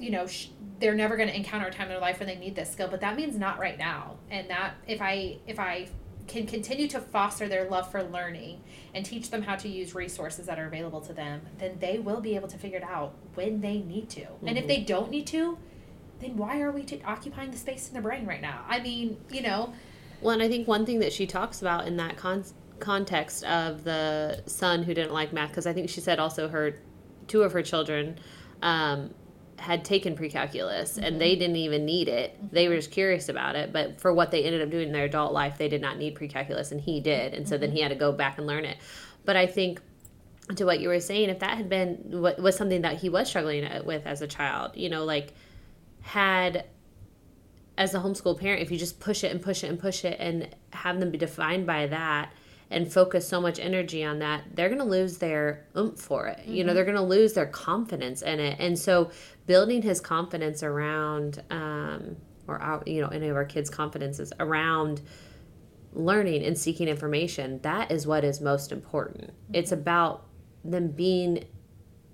you 0.02 0.12
know, 0.12 0.28
sh- 0.28 0.48
they're 0.80 0.96
never 0.96 1.16
going 1.16 1.30
to 1.30 1.36
encounter 1.36 1.68
a 1.68 1.72
time 1.72 1.84
in 1.84 1.90
their 1.90 2.00
life 2.00 2.20
when 2.20 2.28
they 2.28 2.38
need 2.38 2.56
this 2.56 2.72
skill. 2.72 2.88
But 2.88 3.02
that 3.02 3.16
means 3.16 3.38
not 3.38 3.60
right 3.60 3.78
now. 3.78 4.18
And 4.30 4.50
that 4.50 4.76
if 4.88 5.02
I 5.02 5.38
if 5.48 5.60
I 5.60 5.88
can 6.28 6.46
continue 6.46 6.88
to 6.88 7.00
foster 7.00 7.48
their 7.48 7.70
love 7.70 7.92
for 7.92 8.04
learning 8.04 8.62
and 8.94 9.06
teach 9.06 9.30
them 9.32 9.42
how 9.42 9.56
to 9.56 9.68
use 9.68 9.94
resources 9.94 10.46
that 10.46 10.60
are 10.60 10.66
available 10.66 11.02
to 11.02 11.14
them, 11.14 11.42
then 11.58 11.78
they 11.80 12.00
will 12.00 12.22
be 12.22 12.36
able 12.36 12.48
to 12.48 12.58
figure 12.58 12.78
it 12.78 12.84
out 12.84 13.16
when 13.34 13.62
they 13.62 13.80
need 13.80 14.10
to. 14.10 14.22
Mm-hmm. 14.22 14.48
And 14.48 14.58
if 14.58 14.64
mm-hmm. 14.64 14.68
they 14.70 14.82
don't 14.82 15.12
need 15.12 15.28
to, 15.28 15.58
then 16.20 16.38
why 16.38 16.62
are 16.62 16.72
we 16.72 16.84
t- 16.84 17.02
occupying 17.06 17.52
the 17.52 17.58
space 17.58 17.88
in 17.88 17.94
their 17.94 18.02
brain 18.02 18.26
right 18.26 18.42
now? 18.42 18.64
I 18.68 18.80
mean, 18.80 19.18
you 19.30 19.42
know 19.42 19.74
well, 20.22 20.34
and 20.34 20.44
I 20.44 20.48
think 20.48 20.68
one 20.68 20.86
thing 20.86 21.00
that 21.00 21.12
she 21.12 21.26
talks 21.26 21.62
about 21.62 21.88
in 21.88 21.98
that 21.98 22.16
con- 22.16 22.46
context 22.80 23.44
of 23.44 23.84
the 23.84 24.44
son 24.46 24.84
who 24.84 24.94
didn't 24.94 25.14
like 25.14 25.34
math, 25.34 25.50
because 25.50 25.66
I 25.66 25.74
think 25.74 25.90
she 25.90 26.00
said 26.00 26.20
also 26.20 26.48
her 26.48 26.80
two 27.28 27.42
of 27.42 27.52
her 27.54 27.64
children 27.64 28.20
um, 28.62 29.14
had 29.62 29.86
taken 29.86 30.16
pre-calculus 30.16 30.94
mm-hmm. 30.94 31.04
and 31.04 31.22
they 31.22 31.36
didn't 31.36 31.56
even 31.56 31.86
need 31.86 32.08
it. 32.08 32.36
Mm-hmm. 32.36 32.56
They 32.56 32.68
were 32.68 32.76
just 32.76 32.92
curious 32.92 33.30
about 33.30 33.56
it, 33.56 33.72
but 33.72 34.02
for 34.02 34.12
what 34.14 34.32
they 34.32 34.44
ended 34.44 34.62
up 34.62 34.72
doing 34.72 34.88
in 34.88 34.92
their 34.92 35.06
adult 35.06 35.34
life, 35.34 35.58
they 35.58 35.70
did 35.70 35.82
not 35.82 35.98
need 35.98 36.16
pre-calculus, 36.16 36.72
and 36.72 36.82
he 36.82 37.00
did, 37.00 37.34
and 37.34 37.48
so 37.48 37.56
mm-hmm. 37.56 37.62
then 37.62 37.72
he 37.72 37.82
had 37.82 37.90
to 37.90 37.96
go 37.96 38.12
back 38.12 38.38
and 38.38 38.48
learn 38.48 38.66
it. 38.66 38.78
But 39.24 39.36
I 39.36 39.46
think 39.46 39.80
to 40.56 40.66
what 40.66 40.80
you 40.80 40.90
were 40.90 41.00
saying, 41.00 41.30
if 41.30 41.40
that 41.40 41.58
had 41.58 41.70
been 41.70 42.22
what 42.22 42.40
was 42.42 42.56
something 42.56 42.82
that 42.82 42.98
he 42.98 43.10
was 43.10 43.30
struggling 43.30 43.68
with 43.86 44.06
as 44.06 44.22
a 44.22 44.28
child, 44.28 44.72
you 44.76 44.90
know, 44.90 45.06
like 45.06 45.34
had 46.02 46.66
as 47.78 47.94
a 47.94 48.00
homeschool 48.00 48.40
parent, 48.40 48.62
if 48.62 48.72
you 48.72 48.78
just 48.78 49.00
push 49.00 49.24
it 49.24 49.32
and 49.32 49.42
push 49.42 49.64
it 49.64 49.68
and 49.70 49.80
push 49.80 50.04
it 50.04 50.18
and 50.20 50.50
have 50.72 51.00
them 51.00 51.12
be 51.12 51.18
defined 51.18 51.66
by 51.66 51.88
that 51.88 52.34
and 52.72 52.92
focus 52.92 53.28
so 53.28 53.40
much 53.40 53.60
energy 53.60 54.04
on 54.04 54.20
that, 54.20 54.44
they're 54.54 54.70
going 54.70 54.80
to 54.80 54.86
lose 54.86 55.18
their 55.18 55.66
oomph 55.78 56.00
for 56.00 56.28
it. 56.28 56.40
Mm-hmm. 56.40 56.54
You 56.54 56.64
know, 56.64 56.70
mm-hmm. 56.70 56.76
they're 56.76 56.86
going 56.86 56.98
to 56.98 57.04
lose 57.04 57.34
their 57.34 57.46
confidence 57.46 58.22
in 58.22 58.40
it. 58.40 58.58
And 58.60 58.80
so, 58.80 59.12
building 59.46 59.82
his 59.82 60.00
confidence 60.00 60.64
around, 60.64 61.44
um, 61.50 62.16
or 62.48 62.60
our, 62.60 62.82
you 62.86 63.02
know, 63.02 63.10
any 63.10 63.28
of 63.28 63.36
our 63.36 63.46
kids' 63.46 63.70
confidences 63.70 64.32
around 64.40 65.02
learning 65.94 66.44
and 66.46 66.58
seeking 66.58 66.88
information, 66.88 67.60
that 67.62 67.92
is 67.92 68.08
what 68.08 68.24
is 68.24 68.42
most 68.42 68.72
important. 68.72 69.28
Mm-hmm. 69.28 69.56
It's 69.56 69.72
about 69.72 70.26
them 70.64 70.90
being 70.90 71.46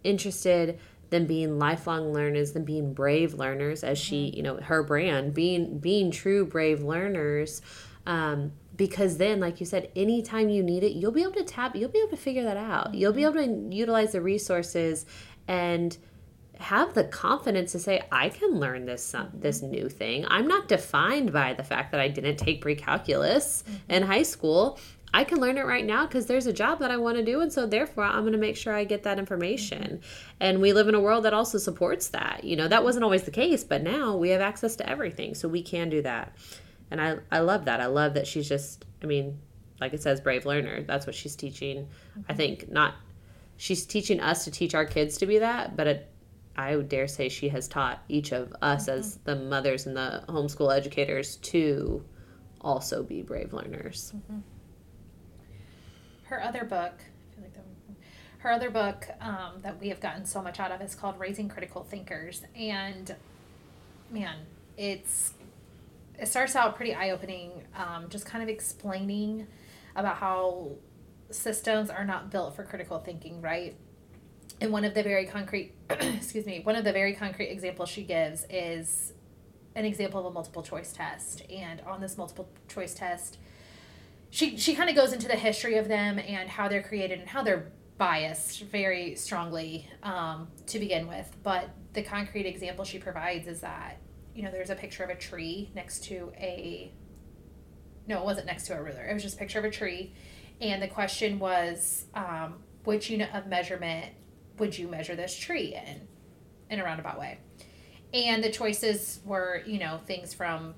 interested 0.03 0.79
them 1.09 1.25
being 1.25 1.57
lifelong 1.57 2.11
learners, 2.13 2.51
them 2.51 2.63
being 2.63 2.93
brave 2.93 3.33
learners, 3.33 3.83
as 3.83 3.97
she, 3.97 4.27
mm-hmm. 4.27 4.37
you 4.37 4.43
know, 4.43 4.57
her 4.57 4.83
brand, 4.83 5.33
being 5.33 5.79
being 5.79 6.11
true 6.11 6.45
brave 6.45 6.83
learners. 6.83 7.61
Um, 8.07 8.53
because 8.75 9.17
then, 9.17 9.39
like 9.39 9.59
you 9.59 9.65
said, 9.65 9.91
anytime 9.95 10.49
you 10.49 10.63
need 10.63 10.83
it, 10.83 10.93
you'll 10.93 11.11
be 11.11 11.23
able 11.23 11.33
to 11.33 11.43
tap, 11.43 11.75
you'll 11.75 11.89
be 11.89 11.99
able 11.99 12.11
to 12.11 12.17
figure 12.17 12.43
that 12.43 12.57
out. 12.57 12.93
You'll 12.93 13.11
be 13.11 13.23
mm-hmm. 13.23 13.37
able 13.37 13.69
to 13.69 13.75
utilize 13.75 14.13
the 14.13 14.21
resources 14.21 15.05
and 15.47 15.97
have 16.59 16.95
the 16.95 17.03
confidence 17.03 17.71
to 17.71 17.77
say 17.77 18.01
i 18.11 18.29
can 18.29 18.49
learn 18.59 18.85
this 18.85 19.03
some, 19.03 19.29
this 19.31 19.61
mm-hmm. 19.61 19.71
new 19.71 19.89
thing 19.89 20.25
i'm 20.27 20.47
not 20.47 20.67
defined 20.67 21.31
by 21.31 21.53
the 21.53 21.63
fact 21.63 21.91
that 21.91 22.01
i 22.01 22.07
didn't 22.07 22.37
take 22.37 22.61
pre-calculus 22.61 23.63
mm-hmm. 23.63 23.91
in 23.91 24.01
high 24.01 24.23
school 24.23 24.79
I 25.13 25.23
can 25.23 25.39
learn 25.39 25.57
it 25.57 25.65
right 25.65 25.85
now 25.85 26.05
because 26.05 26.25
there's 26.25 26.47
a 26.47 26.53
job 26.53 26.79
that 26.79 26.91
I 26.91 26.97
want 26.97 27.17
to 27.17 27.23
do. 27.23 27.39
And 27.39 27.51
so, 27.51 27.65
therefore, 27.65 28.03
I'm 28.03 28.21
going 28.21 28.33
to 28.33 28.37
make 28.37 28.57
sure 28.57 28.73
I 28.73 28.83
get 28.83 29.03
that 29.03 29.17
information. 29.17 29.83
Mm-hmm. 29.83 30.35
And 30.41 30.61
we 30.61 30.73
live 30.73 30.89
in 30.89 30.95
a 30.95 30.99
world 30.99 31.23
that 31.23 31.33
also 31.33 31.57
supports 31.57 32.09
that. 32.09 32.43
You 32.43 32.57
know, 32.57 32.67
that 32.67 32.83
wasn't 32.83 33.05
always 33.05 33.23
the 33.23 33.31
case, 33.31 33.63
but 33.63 33.83
now 33.83 34.17
we 34.17 34.29
have 34.29 34.41
access 34.41 34.75
to 34.75 34.87
everything. 34.87 35.33
So, 35.33 35.47
we 35.47 35.61
can 35.61 35.89
do 35.89 36.01
that. 36.01 36.35
And 36.91 37.01
I 37.01 37.17
I 37.31 37.39
love 37.39 37.65
that. 37.65 37.79
I 37.81 37.87
love 37.87 38.13
that 38.15 38.27
she's 38.27 38.47
just. 38.47 38.85
I 39.01 39.05
mean, 39.05 39.37
like 39.79 39.93
it 39.93 40.01
says, 40.01 40.21
brave 40.21 40.45
learner. 40.45 40.83
That's 40.83 41.05
what 41.05 41.15
she's 41.15 41.35
teaching. 41.35 41.87
Mm-hmm. 42.11 42.21
I 42.29 42.33
think 42.33 42.69
not. 42.69 42.95
She's 43.57 43.85
teaching 43.85 44.19
us 44.19 44.43
to 44.45 44.51
teach 44.51 44.75
our 44.75 44.85
kids 44.85 45.17
to 45.17 45.25
be 45.25 45.39
that, 45.39 45.75
but 45.75 45.87
it, 45.87 46.11
I 46.55 46.75
would 46.75 46.89
dare 46.89 47.07
say 47.07 47.27
she 47.27 47.49
has 47.49 47.67
taught 47.67 48.03
each 48.07 48.31
of 48.31 48.55
us 48.61 48.87
mm-hmm. 48.87 48.99
as 48.99 49.17
the 49.17 49.35
mothers 49.35 49.87
and 49.87 49.97
the 49.97 50.23
homeschool 50.29 50.75
educators 50.75 51.37
to 51.37 52.03
also 52.61 53.01
be 53.01 53.23
brave 53.23 53.53
learners. 53.53 54.13
Mm-hmm. 54.15 54.39
Her 56.23 56.43
other 56.43 56.65
book, 56.65 56.93
I 56.99 57.35
feel 57.35 57.43
like 57.43 57.53
that 57.53 57.63
her 58.39 58.51
other 58.51 58.69
book 58.69 59.07
um, 59.21 59.53
that 59.63 59.79
we 59.79 59.89
have 59.89 59.99
gotten 59.99 60.25
so 60.25 60.41
much 60.41 60.59
out 60.59 60.71
of 60.71 60.81
is 60.81 60.93
called 60.95 61.19
Raising 61.19 61.49
Critical 61.49 61.83
Thinkers. 61.83 62.43
And 62.55 63.15
man, 64.11 64.37
it's 64.77 65.33
it 66.17 66.27
starts 66.27 66.55
out 66.55 66.75
pretty 66.75 66.93
eye 66.93 67.11
opening, 67.11 67.63
um, 67.75 68.07
just 68.09 68.25
kind 68.25 68.43
of 68.43 68.49
explaining 68.49 69.47
about 69.95 70.17
how 70.17 70.71
systems 71.29 71.89
are 71.89 72.05
not 72.05 72.31
built 72.31 72.55
for 72.55 72.63
critical 72.63 72.99
thinking, 72.99 73.41
right? 73.41 73.75
And 74.59 74.71
one 74.71 74.85
of 74.85 74.93
the 74.93 75.03
very 75.03 75.25
concrete, 75.25 75.73
excuse 75.89 76.45
me, 76.45 76.61
one 76.61 76.75
of 76.75 76.83
the 76.83 76.93
very 76.93 77.13
concrete 77.13 77.49
examples 77.49 77.89
she 77.89 78.03
gives 78.03 78.45
is 78.49 79.13
an 79.75 79.85
example 79.85 80.19
of 80.19 80.25
a 80.25 80.31
multiple 80.31 80.63
choice 80.63 80.91
test. 80.91 81.43
And 81.51 81.81
on 81.81 82.01
this 82.01 82.17
multiple 82.17 82.49
choice 82.67 82.93
test, 82.93 83.37
she 84.29 84.57
she 84.57 84.75
kind 84.75 84.89
of 84.89 84.95
goes 84.95 85.13
into 85.13 85.27
the 85.27 85.35
history 85.35 85.77
of 85.77 85.87
them 85.87 86.19
and 86.19 86.49
how 86.49 86.67
they're 86.67 86.83
created 86.83 87.19
and 87.19 87.29
how 87.29 87.43
they're 87.43 87.71
biased 87.97 88.63
very 88.63 89.15
strongly 89.15 89.87
um, 90.03 90.47
to 90.67 90.79
begin 90.79 91.07
with. 91.07 91.35
But 91.43 91.69
the 91.93 92.01
concrete 92.01 92.45
example 92.45 92.85
she 92.85 92.99
provides 92.99 93.47
is 93.47 93.61
that 93.61 93.99
you 94.37 94.43
know 94.43 94.51
there's 94.51 94.69
a 94.69 94.75
picture 94.75 95.03
of 95.03 95.09
a 95.09 95.15
tree 95.15 95.71
next 95.73 96.03
to 96.05 96.31
a 96.37 96.91
no, 98.07 98.19
it 98.19 98.23
wasn't 98.23 98.45
next 98.45 98.67
to 98.67 98.77
a 98.77 98.81
ruler. 98.81 99.03
It 99.03 99.13
was 99.13 99.23
just 99.23 99.35
a 99.35 99.39
picture 99.39 99.59
of 99.59 99.65
a 99.65 99.71
tree, 99.71 100.13
and 100.61 100.81
the 100.81 100.87
question 100.87 101.39
was 101.39 102.05
um, 102.13 102.59
which 102.85 103.09
unit 103.09 103.29
of 103.33 103.47
measurement 103.47 104.13
would 104.59 104.77
you 104.77 104.87
measure 104.87 105.15
this 105.15 105.35
tree 105.35 105.75
in, 105.75 106.07
in 106.69 106.79
a 106.79 106.83
roundabout 106.83 107.19
way. 107.19 107.39
And 108.13 108.41
the 108.43 108.49
choices 108.49 109.19
were, 109.25 109.61
you 109.65 109.77
know, 109.77 109.99
things 110.05 110.33
from 110.33 110.75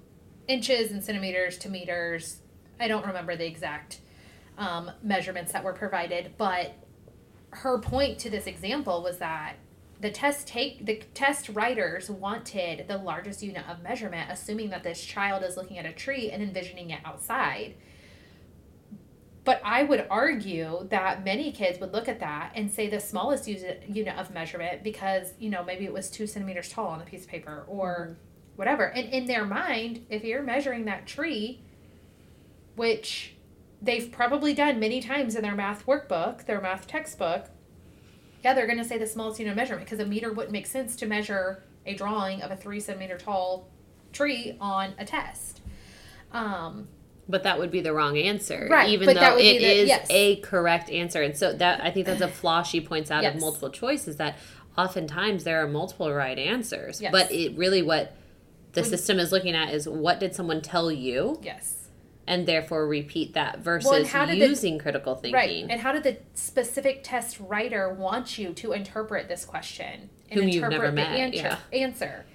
inches 0.47 0.91
and 0.91 1.03
centimeters 1.03 1.57
to 1.59 1.69
meters. 1.69 2.39
I 2.79 2.87
don't 2.87 3.05
remember 3.05 3.35
the 3.35 3.45
exact 3.45 3.99
um, 4.57 4.89
measurements 5.03 5.51
that 5.51 5.63
were 5.63 5.73
provided, 5.73 6.33
but 6.37 6.73
her 7.51 7.77
point 7.77 8.19
to 8.19 8.29
this 8.29 8.47
example 8.47 9.03
was 9.03 9.19
that 9.19 9.57
the 9.99 10.09
test 10.09 10.47
take 10.47 10.85
the 10.85 11.01
test 11.13 11.49
writers 11.49 12.09
wanted 12.09 12.87
the 12.87 12.97
largest 12.97 13.43
unit 13.43 13.63
of 13.69 13.81
measurement 13.81 14.29
assuming 14.31 14.69
that 14.69 14.83
this 14.83 15.03
child 15.03 15.43
is 15.43 15.57
looking 15.57 15.77
at 15.77 15.85
a 15.85 15.91
tree 15.91 16.31
and 16.31 16.41
envisioning 16.41 16.89
it 16.89 16.99
outside 17.05 17.75
but 19.43 19.61
i 19.63 19.83
would 19.83 20.05
argue 20.09 20.87
that 20.89 21.23
many 21.23 21.51
kids 21.51 21.79
would 21.79 21.91
look 21.91 22.07
at 22.07 22.19
that 22.19 22.51
and 22.55 22.71
say 22.71 22.89
the 22.89 22.99
smallest 22.99 23.47
unit 23.47 24.17
of 24.17 24.31
measurement 24.31 24.83
because 24.83 25.33
you 25.39 25.49
know 25.49 25.63
maybe 25.63 25.85
it 25.85 25.93
was 25.93 26.09
two 26.09 26.27
centimeters 26.27 26.69
tall 26.69 26.87
on 26.87 27.01
a 27.01 27.05
piece 27.05 27.23
of 27.23 27.29
paper 27.29 27.65
or 27.67 28.11
mm-hmm. 28.11 28.13
whatever 28.55 28.85
and 28.85 29.09
in 29.09 29.25
their 29.25 29.45
mind 29.45 30.05
if 30.09 30.23
you're 30.23 30.43
measuring 30.43 30.85
that 30.85 31.05
tree 31.05 31.61
which 32.75 33.35
they've 33.81 34.11
probably 34.11 34.53
done 34.53 34.79
many 34.79 35.01
times 35.01 35.35
in 35.35 35.41
their 35.41 35.55
math 35.55 35.85
workbook, 35.85 36.45
their 36.45 36.61
math 36.61 36.87
textbook. 36.87 37.49
Yeah, 38.43 38.53
they're 38.53 38.67
going 38.67 38.79
to 38.79 38.85
say 38.85 38.97
the 38.97 39.07
smallest 39.07 39.39
unit 39.39 39.51
of 39.51 39.57
measurement 39.57 39.85
because 39.85 39.99
a 39.99 40.05
meter 40.05 40.31
wouldn't 40.31 40.53
make 40.53 40.67
sense 40.67 40.95
to 40.97 41.05
measure 41.05 41.63
a 41.85 41.93
drawing 41.93 42.41
of 42.41 42.51
a 42.51 42.55
three 42.55 42.79
centimeter 42.79 43.17
tall 43.17 43.67
tree 44.13 44.55
on 44.59 44.93
a 44.97 45.05
test. 45.05 45.61
Um, 46.31 46.87
but 47.27 47.43
that 47.43 47.59
would 47.59 47.71
be 47.71 47.81
the 47.81 47.93
wrong 47.93 48.17
answer, 48.17 48.67
right? 48.69 48.89
Even 48.89 49.13
though 49.13 49.37
it 49.37 49.59
the, 49.59 49.65
is 49.65 49.87
yes. 49.87 50.07
a 50.09 50.37
correct 50.37 50.89
answer, 50.89 51.21
and 51.21 51.37
so 51.37 51.53
that 51.53 51.83
I 51.83 51.91
think 51.91 52.05
that's 52.05 52.21
a 52.21 52.27
flaw 52.41 52.63
she 52.63 52.81
points 52.81 53.11
out 53.11 53.23
yes. 53.23 53.35
of 53.35 53.41
multiple 53.41 53.69
choice 53.69 54.07
is 54.07 54.15
that 54.17 54.37
oftentimes 54.77 55.43
there 55.43 55.63
are 55.63 55.67
multiple 55.67 56.11
right 56.11 56.37
answers, 56.37 57.01
yes. 57.01 57.11
but 57.11 57.31
it 57.31 57.57
really 57.57 57.81
what 57.81 58.15
the 58.73 58.81
when, 58.81 58.89
system 58.89 59.19
is 59.19 59.31
looking 59.31 59.55
at 59.55 59.73
is 59.73 59.87
what 59.87 60.19
did 60.19 60.33
someone 60.33 60.61
tell 60.61 60.91
you? 60.91 61.39
Yes 61.43 61.78
and 62.29 62.45
therefore 62.45 62.87
repeat 62.87 63.33
that 63.33 63.59
versus 63.59 63.89
well, 63.89 64.31
using 64.35 64.77
the, 64.77 64.83
critical 64.83 65.15
thinking. 65.15 65.33
Right. 65.33 65.65
And 65.67 65.81
how 65.81 65.91
did 65.91 66.03
the 66.03 66.17
specific 66.35 67.01
test 67.03 67.39
writer 67.39 67.91
want 67.91 68.37
you 68.37 68.53
to 68.53 68.71
interpret 68.71 69.27
this 69.27 69.45
question 69.45 70.11
and 70.29 70.39
Whom 70.39 70.47
interpret 70.47 70.81
the 70.81 70.91
met, 70.91 71.07
answer, 71.07 71.57
yeah. 71.71 71.79
answer? 71.79 72.25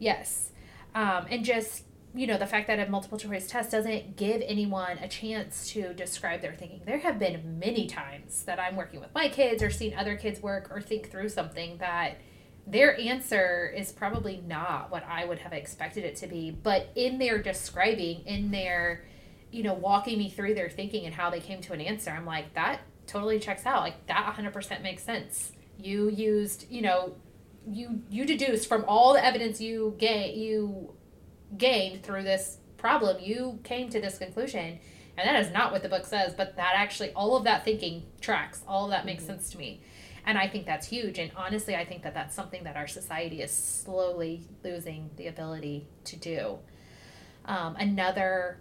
Yes. 0.00 0.50
Um, 0.92 1.26
and 1.30 1.44
just 1.44 1.84
you 2.14 2.26
know 2.26 2.36
the 2.36 2.46
fact 2.46 2.66
that 2.66 2.80
a 2.80 2.90
multiple 2.90 3.16
choice 3.16 3.48
test 3.48 3.70
doesn't 3.70 4.16
give 4.16 4.42
anyone 4.44 4.98
a 4.98 5.06
chance 5.06 5.70
to 5.70 5.94
describe 5.94 6.40
their 6.40 6.54
thinking. 6.54 6.80
There 6.84 6.98
have 6.98 7.20
been 7.20 7.60
many 7.60 7.86
times 7.86 8.42
that 8.42 8.58
I'm 8.58 8.74
working 8.74 8.98
with 8.98 9.14
my 9.14 9.28
kids 9.28 9.62
or 9.62 9.70
seen 9.70 9.94
other 9.94 10.16
kids 10.16 10.42
work 10.42 10.68
or 10.72 10.80
think 10.80 11.12
through 11.12 11.28
something 11.28 11.78
that 11.78 12.16
their 12.66 12.98
answer 12.98 13.72
is 13.74 13.92
probably 13.92 14.42
not 14.44 14.90
what 14.90 15.04
I 15.08 15.24
would 15.24 15.38
have 15.38 15.52
expected 15.52 16.04
it 16.04 16.16
to 16.16 16.26
be, 16.26 16.50
but 16.50 16.88
in 16.96 17.18
their 17.18 17.38
describing, 17.38 18.26
in 18.26 18.50
their 18.50 19.04
you 19.50 19.62
know, 19.62 19.74
walking 19.74 20.18
me 20.18 20.30
through 20.30 20.54
their 20.54 20.68
thinking 20.68 21.06
and 21.06 21.14
how 21.14 21.30
they 21.30 21.40
came 21.40 21.60
to 21.62 21.72
an 21.72 21.80
answer, 21.80 22.10
I'm 22.10 22.26
like, 22.26 22.54
that 22.54 22.80
totally 23.06 23.38
checks 23.38 23.66
out. 23.66 23.80
Like 23.82 24.06
that 24.06 24.34
100% 24.36 24.82
makes 24.82 25.02
sense. 25.02 25.52
You 25.78 26.08
used, 26.08 26.66
you 26.70 26.82
know, 26.82 27.14
you 27.70 28.02
you 28.08 28.24
deduced 28.24 28.68
from 28.68 28.84
all 28.86 29.12
the 29.12 29.24
evidence 29.24 29.60
you 29.60 29.94
gain 29.98 30.38
you 30.38 30.94
gained 31.56 32.02
through 32.02 32.22
this 32.22 32.58
problem, 32.76 33.16
you 33.20 33.58
came 33.64 33.90
to 33.90 34.00
this 34.00 34.18
conclusion. 34.18 34.78
And 35.16 35.28
that 35.28 35.40
is 35.44 35.52
not 35.52 35.72
what 35.72 35.82
the 35.82 35.88
book 35.88 36.06
says, 36.06 36.32
but 36.34 36.56
that 36.56 36.74
actually 36.76 37.12
all 37.12 37.36
of 37.36 37.44
that 37.44 37.64
thinking 37.64 38.04
tracks. 38.20 38.62
All 38.68 38.84
of 38.84 38.90
that 38.90 39.04
makes 39.04 39.24
mm-hmm. 39.24 39.32
sense 39.32 39.50
to 39.50 39.58
me. 39.58 39.82
And 40.24 40.38
I 40.38 40.46
think 40.46 40.66
that's 40.66 40.86
huge. 40.86 41.18
And 41.18 41.32
honestly, 41.36 41.74
I 41.74 41.84
think 41.84 42.02
that 42.02 42.14
that's 42.14 42.34
something 42.34 42.64
that 42.64 42.76
our 42.76 42.86
society 42.86 43.42
is 43.42 43.50
slowly 43.50 44.42
losing 44.62 45.10
the 45.16 45.26
ability 45.26 45.88
to 46.04 46.16
do. 46.16 46.58
Um, 47.46 47.76
another 47.76 48.60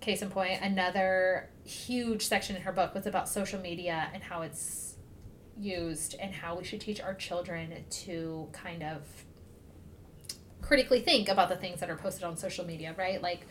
case 0.00 0.22
in 0.22 0.30
point, 0.30 0.60
another 0.62 1.48
huge 1.64 2.26
section 2.26 2.56
in 2.56 2.62
her 2.62 2.72
book 2.72 2.94
was 2.94 3.06
about 3.06 3.28
social 3.28 3.60
media 3.60 4.08
and 4.12 4.22
how 4.22 4.42
it's 4.42 4.96
used 5.58 6.14
and 6.20 6.34
how 6.34 6.56
we 6.56 6.64
should 6.64 6.80
teach 6.80 7.00
our 7.00 7.14
children 7.14 7.72
to 7.90 8.48
kind 8.52 8.82
of 8.82 9.02
critically 10.60 11.00
think 11.00 11.28
about 11.28 11.48
the 11.48 11.56
things 11.56 11.80
that 11.80 11.88
are 11.88 11.96
posted 11.96 12.24
on 12.24 12.36
social 12.36 12.64
media, 12.64 12.94
right? 12.98 13.22
Like 13.22 13.46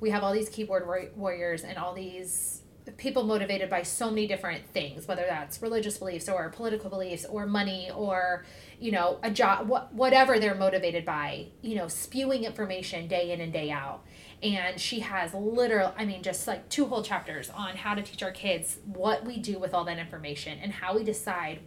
we 0.00 0.10
have 0.10 0.22
all 0.22 0.32
these 0.32 0.48
keyboard 0.48 0.86
warriors 1.16 1.62
and 1.62 1.76
all 1.76 1.94
these 1.94 2.62
people 2.96 3.22
motivated 3.22 3.70
by 3.70 3.82
so 3.82 4.10
many 4.10 4.26
different 4.26 4.66
things, 4.72 5.06
whether 5.06 5.24
that's 5.28 5.62
religious 5.62 5.98
beliefs 5.98 6.28
or 6.28 6.48
political 6.50 6.90
beliefs 6.90 7.24
or 7.24 7.46
money 7.46 7.90
or, 7.94 8.44
you 8.80 8.90
know, 8.90 9.18
a 9.22 9.30
job, 9.30 9.68
what, 9.68 9.92
whatever 9.94 10.38
they're 10.40 10.54
motivated 10.54 11.04
by, 11.04 11.46
you 11.60 11.76
know, 11.76 11.86
spewing 11.86 12.44
information 12.44 13.06
day 13.06 13.30
in 13.30 13.40
and 13.40 13.52
day 13.52 13.70
out 13.70 14.04
and 14.42 14.80
she 14.80 15.00
has 15.00 15.32
literal 15.34 15.94
i 15.96 16.04
mean 16.04 16.22
just 16.22 16.46
like 16.46 16.68
two 16.68 16.86
whole 16.86 17.02
chapters 17.02 17.50
on 17.50 17.76
how 17.76 17.94
to 17.94 18.02
teach 18.02 18.22
our 18.22 18.32
kids 18.32 18.78
what 18.84 19.24
we 19.24 19.38
do 19.38 19.58
with 19.58 19.72
all 19.74 19.84
that 19.84 19.98
information 19.98 20.58
and 20.62 20.72
how 20.72 20.96
we 20.96 21.04
decide 21.04 21.60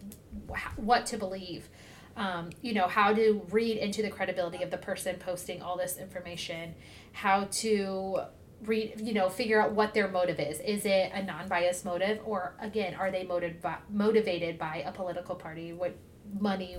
wh- 0.49 0.79
what 0.79 1.05
to 1.07 1.17
believe. 1.17 1.69
Um, 2.17 2.51
you 2.61 2.73
know 2.73 2.87
how 2.87 3.13
to 3.13 3.41
read 3.51 3.77
into 3.77 4.01
the 4.01 4.09
credibility 4.09 4.63
of 4.63 4.71
the 4.71 4.77
person 4.77 5.17
posting 5.17 5.61
all 5.61 5.77
this 5.77 5.97
information 5.97 6.73
how 7.11 7.45
to 7.51 8.21
read 8.63 9.01
you 9.01 9.13
know 9.13 9.27
figure 9.27 9.61
out 9.61 9.73
what 9.73 9.93
their 9.93 10.07
motive 10.07 10.39
is. 10.39 10.61
Is 10.61 10.85
it 10.85 11.11
a 11.13 11.21
non-biased 11.23 11.83
motive 11.83 12.21
or 12.23 12.55
again 12.61 12.95
are 12.95 13.11
they 13.11 13.23
motivated 13.23 13.61
by, 13.61 13.77
motivated 13.89 14.57
by 14.57 14.83
a 14.85 14.93
political 14.93 15.35
party 15.35 15.73
what 15.73 15.97
money 16.39 16.77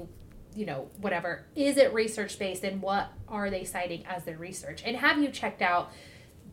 you 0.56 0.66
know, 0.66 0.88
whatever, 1.00 1.44
is 1.54 1.76
it 1.76 1.92
research 1.92 2.38
based 2.38 2.64
and 2.64 2.80
what 2.80 3.12
are 3.28 3.50
they 3.50 3.64
citing 3.64 4.04
as 4.06 4.24
their 4.24 4.38
research? 4.38 4.82
And 4.84 4.96
have 4.96 5.18
you 5.18 5.28
checked 5.28 5.62
out 5.62 5.92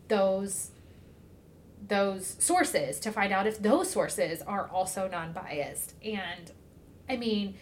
those 0.07 0.72
those 1.86 2.38
sources 2.39 2.98
to 3.01 3.12
find 3.12 3.33
out 3.33 3.45
if 3.45 3.62
those 3.62 3.89
sources 3.89 4.41
are 4.41 4.67
also 4.69 5.07
non-biased? 5.07 5.93
And 6.03 6.51
I 7.10 7.17
mean, 7.17 7.55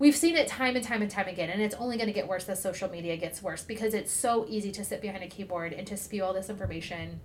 we've 0.00 0.16
seen 0.16 0.34
it 0.34 0.48
time 0.48 0.74
and 0.74 0.84
time 0.84 1.02
and 1.02 1.10
time 1.10 1.28
again 1.28 1.50
and 1.50 1.62
it's 1.62 1.74
only 1.76 1.96
going 1.96 2.08
to 2.08 2.12
get 2.12 2.26
worse 2.26 2.48
as 2.48 2.60
social 2.60 2.90
media 2.90 3.16
gets 3.16 3.40
worse 3.40 3.62
because 3.62 3.94
it's 3.94 4.10
so 4.10 4.44
easy 4.48 4.72
to 4.72 4.82
sit 4.82 5.00
behind 5.00 5.22
a 5.22 5.28
keyboard 5.28 5.72
and 5.72 5.86
to 5.86 5.96
spew 5.96 6.24
all 6.24 6.32
this 6.32 6.50
information 6.50 7.20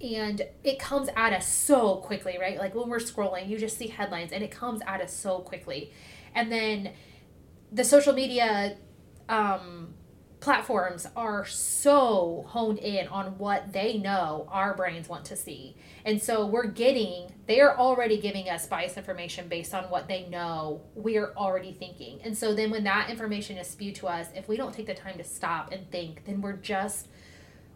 and 0.00 0.42
it 0.64 0.78
comes 0.78 1.08
at 1.14 1.32
us 1.32 1.46
so 1.46 1.96
quickly 1.96 2.38
right 2.40 2.58
like 2.58 2.74
when 2.74 2.88
we're 2.88 2.98
scrolling 2.98 3.48
you 3.48 3.58
just 3.58 3.76
see 3.76 3.86
headlines 3.86 4.32
and 4.32 4.42
it 4.42 4.50
comes 4.50 4.80
at 4.86 5.00
us 5.00 5.12
so 5.12 5.38
quickly 5.38 5.92
and 6.34 6.50
then 6.50 6.90
the 7.72 7.84
social 7.84 8.12
media 8.12 8.76
um, 9.28 9.94
platforms 10.40 11.06
are 11.16 11.44
so 11.44 12.44
honed 12.48 12.78
in 12.78 13.08
on 13.08 13.36
what 13.38 13.72
they 13.72 13.98
know 13.98 14.46
our 14.50 14.74
brains 14.74 15.08
want 15.08 15.24
to 15.24 15.34
see. 15.34 15.76
And 16.04 16.22
so 16.22 16.46
we're 16.46 16.68
getting, 16.68 17.32
they're 17.46 17.76
already 17.76 18.18
giving 18.18 18.48
us 18.48 18.66
biased 18.66 18.96
information 18.96 19.48
based 19.48 19.74
on 19.74 19.84
what 19.84 20.06
they 20.06 20.28
know 20.28 20.82
we're 20.94 21.32
already 21.36 21.72
thinking. 21.72 22.20
And 22.22 22.38
so 22.38 22.54
then 22.54 22.70
when 22.70 22.84
that 22.84 23.10
information 23.10 23.56
is 23.56 23.66
spewed 23.66 23.96
to 23.96 24.06
us, 24.06 24.28
if 24.36 24.46
we 24.48 24.56
don't 24.56 24.72
take 24.72 24.86
the 24.86 24.94
time 24.94 25.18
to 25.18 25.24
stop 25.24 25.72
and 25.72 25.90
think, 25.90 26.24
then 26.26 26.40
we're 26.40 26.52
just 26.52 27.08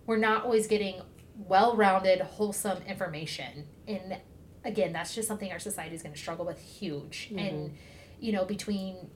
we're 0.06 0.16
not 0.16 0.44
always 0.44 0.66
getting 0.66 1.00
well-rounded, 1.37 2.20
wholesome 2.20 2.82
information. 2.82 3.66
And 3.88 4.18
again, 4.64 4.92
that's 4.92 5.14
just 5.14 5.26
something 5.26 5.50
our 5.50 5.59
society 5.59 5.94
is 5.94 6.02
going 6.02 6.14
to 6.14 6.20
struggle 6.20 6.44
with 6.44 6.61
huge. 6.61 7.28
Mm-hmm. 7.30 7.38
And 7.38 7.76
you 8.20 8.32
know, 8.32 8.44
between 8.44 9.11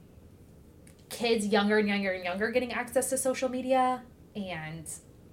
kids 1.15 1.47
younger 1.47 1.79
and 1.79 1.89
younger 1.89 2.13
and 2.13 2.25
younger 2.25 2.51
getting 2.51 2.73
access 2.73 3.09
to 3.11 3.17
social 3.17 3.49
media 3.49 4.03
and 4.35 4.89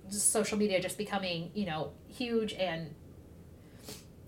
social 0.10 0.58
media 0.58 0.80
just 0.80 0.98
becoming, 0.98 1.52
you 1.54 1.66
know, 1.66 1.92
huge 2.08 2.54
and 2.54 2.94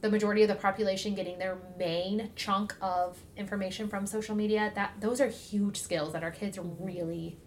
the 0.01 0.09
majority 0.09 0.41
of 0.41 0.49
the 0.49 0.55
population 0.55 1.15
getting 1.15 1.39
their 1.39 1.57
main 1.77 2.29
chunk 2.35 2.75
of 2.81 3.17
information 3.37 3.87
from 3.87 4.05
social 4.05 4.35
media, 4.35 4.71
that 4.75 4.93
those 4.99 5.21
are 5.21 5.29
huge 5.29 5.79
skills 5.79 6.11
that 6.11 6.23
our 6.23 6.31
kids 6.31 6.59
really 6.79 7.37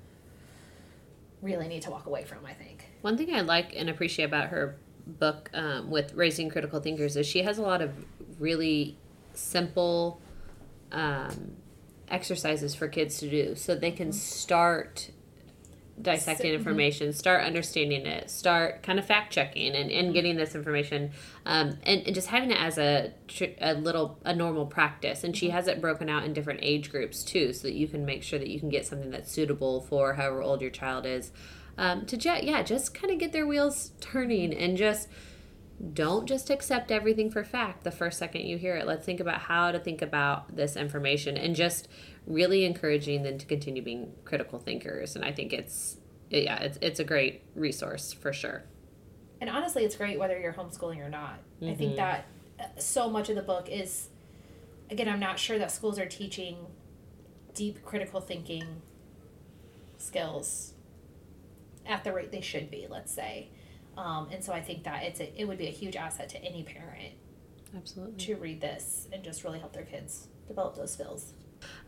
really 1.43 1.69
need 1.69 1.83
to 1.83 1.91
walk 1.91 2.07
away 2.07 2.25
from, 2.25 2.45
I 2.47 2.55
think. 2.55 2.87
One 3.03 3.17
thing 3.17 3.35
I 3.35 3.43
like 3.43 3.77
and 3.77 3.91
appreciate 3.91 4.25
about 4.25 4.49
her 4.49 4.79
book 5.07 5.51
um, 5.55 5.91
with 5.91 6.15
raising 6.15 6.49
critical 6.49 6.81
thinkers 6.81 7.17
is 7.17 7.27
she 7.27 7.43
has 7.43 7.59
a 7.59 7.63
lot 7.63 7.83
of 7.83 7.93
really 8.41 8.97
simple 9.35 10.21
um, 10.93 11.57
exercises 12.09 12.75
for 12.75 12.89
kids 12.89 13.19
to 13.19 13.29
do 13.29 13.55
so 13.55 13.75
they 13.75 13.91
can 13.91 14.13
start 14.13 15.11
dissecting 16.01 16.51
Mhm. 16.53 16.57
information 16.57 17.13
start 17.13 17.43
understanding 17.43 18.05
it 18.05 18.29
start 18.29 18.83
kind 18.83 18.99
of 18.99 19.07
fact 19.07 19.33
checking 19.33 19.75
and, 19.75 19.91
and 19.91 20.13
getting 20.13 20.37
this 20.37 20.55
information 20.55 21.11
um, 21.47 21.79
and, 21.85 22.03
and 22.05 22.15
just 22.15 22.29
having 22.29 22.51
it 22.51 22.61
as 22.61 22.77
a, 22.77 23.13
tr- 23.29 23.45
a 23.63 23.73
little 23.73 24.19
a 24.25 24.35
normal 24.35 24.67
practice 24.67 25.25
and 25.25 25.35
she 25.35 25.49
has 25.51 25.67
it 25.67 25.81
broken 25.81 26.11
out 26.11 26.23
in 26.25 26.35
different 26.35 26.61
age 26.63 26.91
groups 26.91 27.25
too 27.25 27.51
so 27.55 27.63
that 27.67 27.73
you 27.73 27.89
can 27.89 28.05
make 28.05 28.23
sure 28.23 28.39
that 28.39 28.49
you 28.49 28.61
can 28.61 28.69
get 28.69 28.85
something 28.87 29.11
that's 29.11 29.33
suitable 29.33 29.81
for 29.81 30.15
however 30.15 30.43
old 30.43 30.61
your 30.61 30.71
child 30.71 31.07
is. 31.07 31.33
Um, 31.79 32.05
to 32.07 32.17
ju- 32.19 32.41
yeah 32.43 32.63
just 32.63 32.93
kind 32.95 33.11
of 33.13 33.19
get 33.19 33.33
their 33.33 33.47
wheels 33.47 33.93
turning 34.01 34.53
and 34.55 34.77
just 34.77 35.09
don't 35.93 36.27
just 36.27 36.49
accept 36.49 36.91
everything 36.91 37.31
for 37.31 37.45
fact 37.45 37.85
the 37.85 37.91
first 37.91 38.19
second 38.19 38.43
you 38.47 38.57
hear 38.57 38.77
it. 38.77 38.87
Let's 38.87 39.05
think 39.05 39.21
about 39.21 39.41
how 39.41 39.73
to 39.73 39.79
think 39.79 40.01
about 40.01 40.57
this 40.57 40.75
information 40.77 41.37
and 41.37 41.55
just 41.55 41.89
really 42.27 42.65
encouraging 42.65 43.23
them 43.23 43.37
to 43.39 43.47
continue 43.47 43.83
being 43.83 44.13
critical 44.25 44.59
thinkers. 44.59 45.17
And 45.17 45.25
I 45.25 45.33
think 45.33 45.53
it's 45.53 45.99
yeah, 46.31 46.57
it's 46.61 46.79
it's 46.81 46.99
a 46.99 47.05
great 47.05 47.43
resource 47.55 48.13
for 48.13 48.33
sure. 48.33 48.65
And 49.41 49.51
honestly, 49.51 49.85
it's 49.85 49.97
great 49.97 50.19
whether 50.19 50.39
you're 50.39 50.55
homeschooling 50.55 50.99
or 51.05 51.11
not. 51.11 51.41
I 51.63 51.75
think 51.75 51.93
Mhm. 51.93 51.97
that 51.97 52.25
uh, 52.59 52.65
so 52.79 53.11
much 53.11 53.29
of 53.29 53.37
the 53.37 53.43
book 53.43 53.69
is, 53.71 54.09
again, 54.91 55.09
I'm 55.11 55.21
not 55.21 55.39
sure 55.39 55.59
that 55.59 55.71
schools 55.71 55.99
are 55.99 56.07
teaching 56.07 56.57
deep 57.55 57.85
critical 57.85 58.21
thinking 58.21 58.81
skills 59.99 60.73
at 61.85 62.03
the 62.03 62.13
rate 62.13 62.33
they 62.33 62.41
should 62.41 62.71
be, 62.71 62.87
let's 62.89 63.13
say. 63.13 63.51
Um, 63.97 64.29
and 64.31 64.45
so 64.45 64.53
I 64.53 64.61
think 64.61 64.85
that 64.85 65.03
it's 65.05 65.21
a, 65.21 65.41
it 65.41 65.47
would 65.47 65.59
be 65.59 65.67
a 65.69 65.73
huge 65.73 65.97
asset 65.97 66.29
to 66.31 66.45
any 66.45 66.63
parent 66.63 67.15
Absolutely. 67.77 68.25
to 68.25 68.37
read 68.37 68.61
this 68.61 69.09
and 69.13 69.23
just 69.25 69.45
really 69.45 69.59
help 69.59 69.73
their 69.73 69.85
kids 69.85 70.29
develop 70.47 70.77
those 70.77 70.93
skills. 70.93 71.33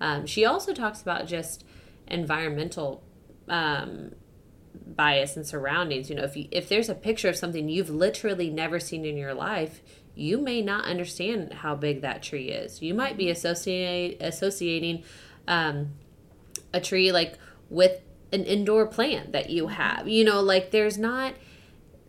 Um, 0.00 0.26
she 0.26 0.44
also 0.44 0.72
talks 0.72 1.02
about 1.02 1.26
just 1.26 1.64
environmental 2.06 3.02
um, 3.48 4.12
bias 4.86 5.36
and 5.36 5.46
surroundings. 5.46 6.08
You 6.08 6.16
know, 6.16 6.24
if 6.24 6.36
you, 6.36 6.48
if 6.50 6.68
there's 6.68 6.88
a 6.88 6.94
picture 6.94 7.28
of 7.28 7.36
something 7.36 7.68
you've 7.68 7.90
literally 7.90 8.50
never 8.50 8.80
seen 8.80 9.04
in 9.04 9.16
your 9.16 9.34
life, 9.34 9.82
you 10.14 10.38
may 10.38 10.62
not 10.62 10.84
understand 10.84 11.52
how 11.52 11.74
big 11.74 12.00
that 12.00 12.22
tree 12.22 12.48
is. 12.48 12.82
You 12.82 12.94
might 12.94 13.16
be 13.16 13.30
associate, 13.30 14.16
associating 14.20 15.04
um, 15.46 15.92
a 16.72 16.80
tree 16.80 17.12
like 17.12 17.38
with 17.70 18.00
an 18.32 18.44
indoor 18.44 18.86
plant 18.86 19.32
that 19.32 19.50
you 19.50 19.68
have. 19.68 20.08
You 20.08 20.24
know, 20.24 20.40
like 20.40 20.70
there's 20.70 20.98
not 20.98 21.34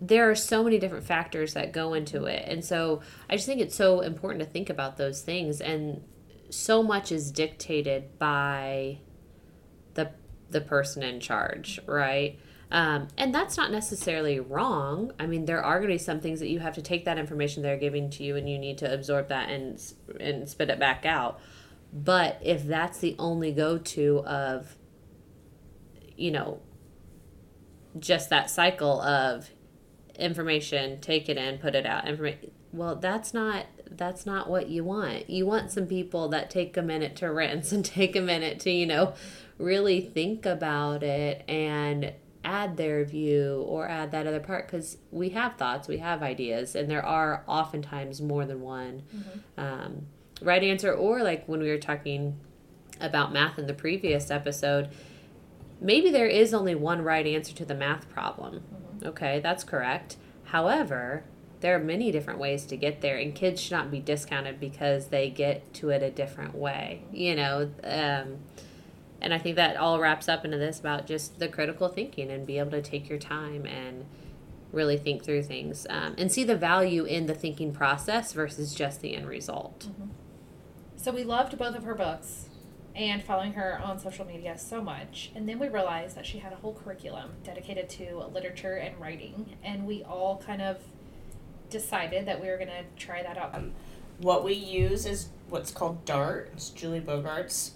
there 0.01 0.29
are 0.29 0.36
so 0.36 0.63
many 0.63 0.79
different 0.79 1.03
factors 1.03 1.53
that 1.53 1.74
go 1.74 1.94
into 1.94 2.25
it. 2.25 2.46
And 2.48 2.63
so 2.63 3.01
I 3.29 3.36
just 3.36 3.46
think 3.46 3.60
it's 3.60 3.75
so 3.75 4.00
important 4.00 4.44
to 4.44 4.50
think 4.50 4.70
about 4.70 4.98
those 4.98 5.22
things 5.22 5.60
and 5.60 6.01
so 6.50 6.82
much 6.82 7.12
is 7.12 7.32
dictated 7.32 8.17
by 8.17 9.00
the 9.93 10.12
the 10.50 10.62
person 10.62 11.04
in 11.04 11.19
charge, 11.19 11.80
right? 11.86 12.39
Um, 12.71 13.08
and 13.17 13.34
that's 13.34 13.58
not 13.58 13.71
necessarily 13.71 14.39
wrong. 14.39 15.12
I 15.19 15.26
mean, 15.26 15.45
there 15.45 15.63
are 15.63 15.78
going 15.80 15.89
to 15.89 15.95
be 15.95 16.00
some 16.00 16.19
things 16.19 16.39
that 16.39 16.50
you 16.50 16.60
have 16.60 16.76
to 16.76 16.82
take 16.82 17.06
that 17.06 17.17
information 17.17 17.63
they're 17.63 17.78
giving 17.78 18.10
to 18.12 18.24
you, 18.24 18.36
and 18.36 18.50
you 18.50 18.58
need 18.58 18.78
to 18.80 18.91
absorb 18.91 19.30
that 19.30 19.50
and 19.50 19.82
and 20.19 20.47
spit 20.47 20.69
it 20.69 20.80
back 20.80 21.06
out. 21.06 21.39
But 21.91 22.39
if 22.43 22.65
that's 22.65 23.00
the 23.00 23.15
only 23.17 23.52
go 23.52 23.80
to 23.80 24.19
of, 24.19 24.76
you 26.15 26.32
know, 26.32 26.62
just 27.97 28.30
that 28.30 28.52
cycle 28.52 29.02
of 29.02 29.50
information, 30.19 30.99
take 31.01 31.29
it 31.29 31.38
in, 31.38 31.58
put 31.58 31.75
it 31.75 31.86
out, 31.86 32.08
information. 32.08 32.51
Well, 32.71 32.95
that's 32.95 33.34
not 33.34 33.65
that's 33.91 34.25
not 34.25 34.49
what 34.49 34.69
you 34.69 34.84
want. 34.84 35.29
You 35.29 35.45
want 35.45 35.71
some 35.71 35.88
people 35.88 36.29
that 36.29 36.49
take 36.49 36.77
a 36.77 36.82
minute 36.82 37.15
to 37.17 37.32
rinse 37.32 37.71
and 37.71 37.84
take 37.86 38.15
a 38.15 38.21
minute 38.21 38.60
to, 38.62 38.71
you 38.71 38.86
know, 38.86 39.13
really 39.58 40.01
think 40.01 40.45
about 40.45 41.03
it 41.03 41.43
and 41.47 42.13
add 42.43 42.77
their 42.77 43.03
view 43.03 43.63
or 43.67 43.88
add 43.88 44.12
that 44.12 44.25
other 44.25 44.39
part 44.39 44.67
because 44.67 44.97
we 45.12 45.29
have 45.29 45.55
thoughts, 45.58 45.88
we 45.88 45.97
have 45.97 46.23
ideas, 46.23 46.75
and 46.75 46.89
there 46.89 47.05
are 47.05 47.43
oftentimes 47.47 48.21
more 48.21 48.45
than 48.45 48.62
one 48.62 49.03
um, 49.58 50.05
right 50.41 50.63
answer. 50.63 50.93
Or 50.93 51.21
like 51.21 51.45
when 51.47 51.60
we 51.60 51.69
were 51.69 51.77
talking 51.77 52.39
about 53.01 53.34
math 53.34 53.60
in 53.60 53.67
the 53.67 53.73
previous 53.73 54.32
episode, 54.32 54.89
maybe 55.82 56.10
there 56.10 56.27
is 56.27 56.53
only 56.53 56.75
one 56.75 57.01
right 57.01 57.25
answer 57.25 57.53
to 57.55 57.65
the 57.65 57.75
math 57.75 58.10
problem. 58.10 58.63
Okay, 59.04 59.40
that's 59.40 59.64
correct. 59.64 60.18
However, 60.46 61.24
there 61.62 61.76
are 61.76 61.80
many 61.80 62.12
different 62.12 62.40
ways 62.40 62.66
to 62.68 62.78
get 62.78 63.02
there, 63.02 63.18
and 63.18 63.36
kids 63.36 63.62
should 63.62 63.74
not 63.74 63.92
be 63.92 64.00
discounted 64.00 64.60
because 64.60 65.08
they 65.08 65.30
get 65.30 65.74
to 65.76 65.90
it 65.90 66.02
a 66.02 66.10
different 66.10 66.56
way. 66.56 67.04
You 67.12 67.36
know, 67.36 67.72
um, 67.84 68.38
and 69.22 69.34
I 69.34 69.38
think 69.38 69.56
that 69.58 69.76
all 69.78 70.00
wraps 70.00 70.30
up 70.30 70.46
into 70.46 70.58
this 70.58 70.80
about 70.80 71.06
just 71.06 71.40
the 71.40 71.48
critical 71.48 71.90
thinking 71.90 72.32
and 72.32 72.46
be 72.46 72.60
able 72.60 72.72
to 72.72 72.82
take 72.82 73.10
your 73.10 73.20
time 73.20 73.66
and 73.66 74.06
really 74.72 74.98
think 74.98 75.24
through 75.24 75.44
things 75.44 75.88
um, 75.90 76.16
and 76.18 76.32
see 76.32 76.44
the 76.44 76.56
value 76.56 77.04
in 77.04 77.26
the 77.26 77.34
thinking 77.34 77.74
process 77.74 78.34
versus 78.34 78.74
just 78.74 79.02
the 79.02 79.16
end 79.16 79.28
result. 79.28 79.90
So 80.96 81.12
we 81.12 81.24
loved 81.24 81.58
both 81.58 81.76
of 81.76 81.84
her 81.84 81.96
books 81.96 82.49
and 82.95 83.23
following 83.23 83.54
her 83.54 83.80
on 83.84 83.99
social 83.99 84.25
media 84.25 84.58
so 84.58 84.82
much. 84.82 85.32
And 85.36 85.47
then 85.47 85.60
we 85.60 85.69
realized 85.69 86.15
that 86.17 86.25
she 86.25 86.39
had 86.39 86.54
a 86.54 86.58
whole 86.58 86.73
curriculum 86.73 87.32
dedicated 87.43 87.89
to 87.91 88.25
literature 88.34 88.75
and 88.75 88.99
writing. 88.99 89.58
And 89.63 89.86
we 89.88 90.04
all 90.04 90.41
kind 90.45 90.62
of 90.62 90.78
decided 91.69 92.25
that 92.25 92.41
we 92.41 92.47
were 92.47 92.58
going 92.58 92.69
to 92.69 92.84
try 92.97 93.23
that 93.23 93.38
out. 93.38 93.56
What 94.19 94.43
we 94.43 94.54
use 94.54 95.06
is 95.06 95.30
what's 95.49 95.71
called 95.71 96.04
DART. 96.06 96.49
It's 96.54 96.69
Julie 96.69 97.02
Bogart's 97.02 97.71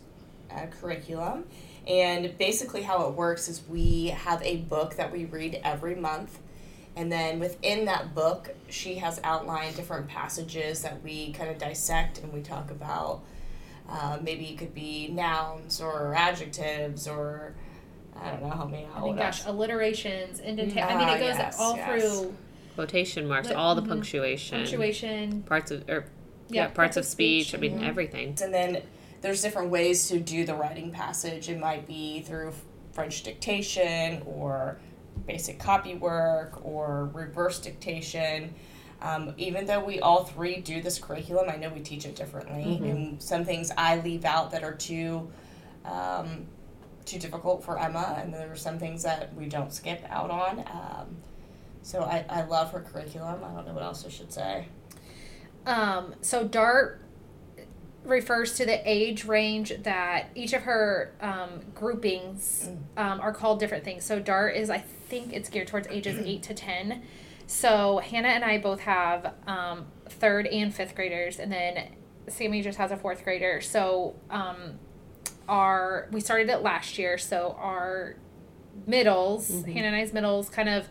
uh, 0.51 0.65
curriculum. 0.67 1.45
And 1.87 2.37
basically, 2.37 2.83
how 2.83 3.07
it 3.07 3.13
works 3.13 3.47
is 3.49 3.61
we 3.67 4.07
have 4.07 4.41
a 4.41 4.57
book 4.57 4.95
that 4.95 5.11
we 5.11 5.25
read 5.25 5.59
every 5.63 5.95
month. 5.95 6.39
And 6.95 7.11
then 7.11 7.39
within 7.39 7.85
that 7.85 8.13
book, 8.13 8.55
she 8.69 8.95
has 8.95 9.19
outlined 9.23 9.75
different 9.75 10.07
passages 10.07 10.81
that 10.83 11.01
we 11.01 11.31
kind 11.33 11.49
of 11.49 11.57
dissect 11.57 12.19
and 12.19 12.31
we 12.31 12.41
talk 12.41 12.71
about. 12.71 13.21
Uh, 13.89 14.17
maybe 14.21 14.45
it 14.45 14.57
could 14.57 14.73
be 14.73 15.09
nouns 15.09 15.81
or 15.81 16.15
adjectives 16.15 17.07
or 17.07 17.53
I 18.19 18.29
don't 18.31 18.43
know 18.43 18.49
how 18.49 18.65
many. 18.65 18.87
I 18.95 19.01
mean, 19.01 19.15
gosh, 19.15 19.45
alliterations, 19.45 20.39
indentation. 20.39 20.83
I 20.83 20.97
mean, 20.97 21.07
Ah, 21.09 21.13
it 21.15 21.19
goes 21.19 21.37
yes, 21.37 21.57
all 21.59 21.75
yes. 21.75 22.01
through 22.03 22.33
Quotation 22.75 23.27
marks, 23.27 23.49
Lit- 23.49 23.57
all 23.57 23.75
the 23.75 23.81
mhm. 23.81 23.87
punctuation, 23.89 24.59
punctuation. 24.59 25.43
parts 25.43 25.69
of 25.71 25.87
or 25.89 26.05
yeah, 26.49 26.67
parts, 26.67 26.97
of 26.97 27.05
speech. 27.05 27.53
I 27.53 27.57
mean, 27.57 27.79
Mhm. 27.79 27.87
everything. 27.87 28.37
And 28.41 28.53
then 28.53 28.81
there's 29.21 29.41
different 29.41 29.69
ways 29.69 30.07
to 30.09 30.19
do 30.19 30.45
the 30.45 30.55
writing 30.55 30.91
passage. 30.91 31.49
It 31.49 31.59
might 31.59 31.87
be 31.87 32.21
through 32.21 32.53
French 32.93 33.23
dictation 33.23 34.21
or 34.25 34.77
basic 35.27 35.59
copy 35.59 35.95
work 35.95 36.63
or 36.65 37.09
reverse 37.13 37.59
dictation. 37.59 38.53
Um, 39.03 39.33
even 39.37 39.65
though 39.65 39.83
we 39.83 39.99
all 39.99 40.23
three 40.23 40.61
do 40.61 40.81
this 40.81 40.97
curriculum, 40.97 41.49
I 41.49 41.57
know 41.57 41.69
we 41.69 41.81
teach 41.81 42.05
it 42.05 42.15
differently. 42.15 42.63
Mhm. 42.63 42.89
And 42.89 43.21
some 43.21 43.43
things 43.43 43.69
I 43.77 43.97
leave 43.99 44.23
out 44.25 44.51
that 44.51 44.63
are 44.63 44.73
too 44.73 45.29
um, 45.85 46.47
too 47.03 47.19
difficult 47.19 47.61
for 47.65 47.77
Emma, 47.77 48.17
and 48.21 48.33
there 48.33 48.49
are 48.49 48.55
some 48.55 48.79
things 48.79 49.03
that 49.03 49.35
we 49.35 49.47
don't 49.47 49.73
skip 49.73 50.01
out 50.09 50.31
on. 50.31 50.59
Um, 50.59 51.17
so 51.81 52.03
I, 52.03 52.23
I 52.29 52.43
love 52.43 52.71
her 52.71 52.79
curriculum. 52.79 53.43
I 53.43 53.53
don't 53.53 53.67
know 53.67 53.73
what 53.73 53.83
else 53.83 54.05
I 54.05 54.09
should 54.09 54.31
say. 54.31 54.67
Um, 55.65 56.15
so 56.21 56.45
DART 56.45 57.01
refers 58.05 58.55
to 58.55 58.65
the 58.65 58.81
age 58.89 59.25
range 59.25 59.73
that 59.83 60.29
each 60.35 60.53
of 60.53 60.61
her 60.63 61.11
um, 61.19 61.61
groupings 61.75 62.69
um, 62.95 63.19
are 63.19 63.33
called 63.33 63.59
different 63.59 63.83
things. 63.83 64.05
So 64.05 64.19
DART 64.19 64.55
is, 64.55 64.69
I 64.69 64.77
think, 64.79 65.33
it's 65.33 65.49
geared 65.49 65.67
towards 65.67 65.89
ages 65.89 66.17
eight 66.25 66.43
to 66.43 66.53
ten. 66.53 67.03
So 67.47 67.99
Hannah 67.99 68.29
and 68.29 68.43
I 68.43 68.57
both 68.57 68.81
have 68.81 69.33
um, 69.47 69.85
third 70.07 70.47
and 70.47 70.73
fifth 70.73 70.95
graders, 70.95 71.39
and 71.39 71.51
then 71.51 71.89
Sammy 72.27 72.61
just 72.61 72.77
has 72.77 72.91
a 72.91 72.97
fourth 72.97 73.23
grader. 73.23 73.61
So 73.61 74.15
um, 74.29 74.79
our 75.47 76.07
we 76.11 76.21
started 76.21 76.49
it 76.49 76.61
last 76.61 76.97
year. 76.97 77.17
So 77.17 77.55
our 77.59 78.15
middles, 78.87 79.49
Hannah 79.49 79.87
and 79.87 79.95
I's 79.95 80.13
middles, 80.13 80.49
kind 80.49 80.69
of 80.69 80.87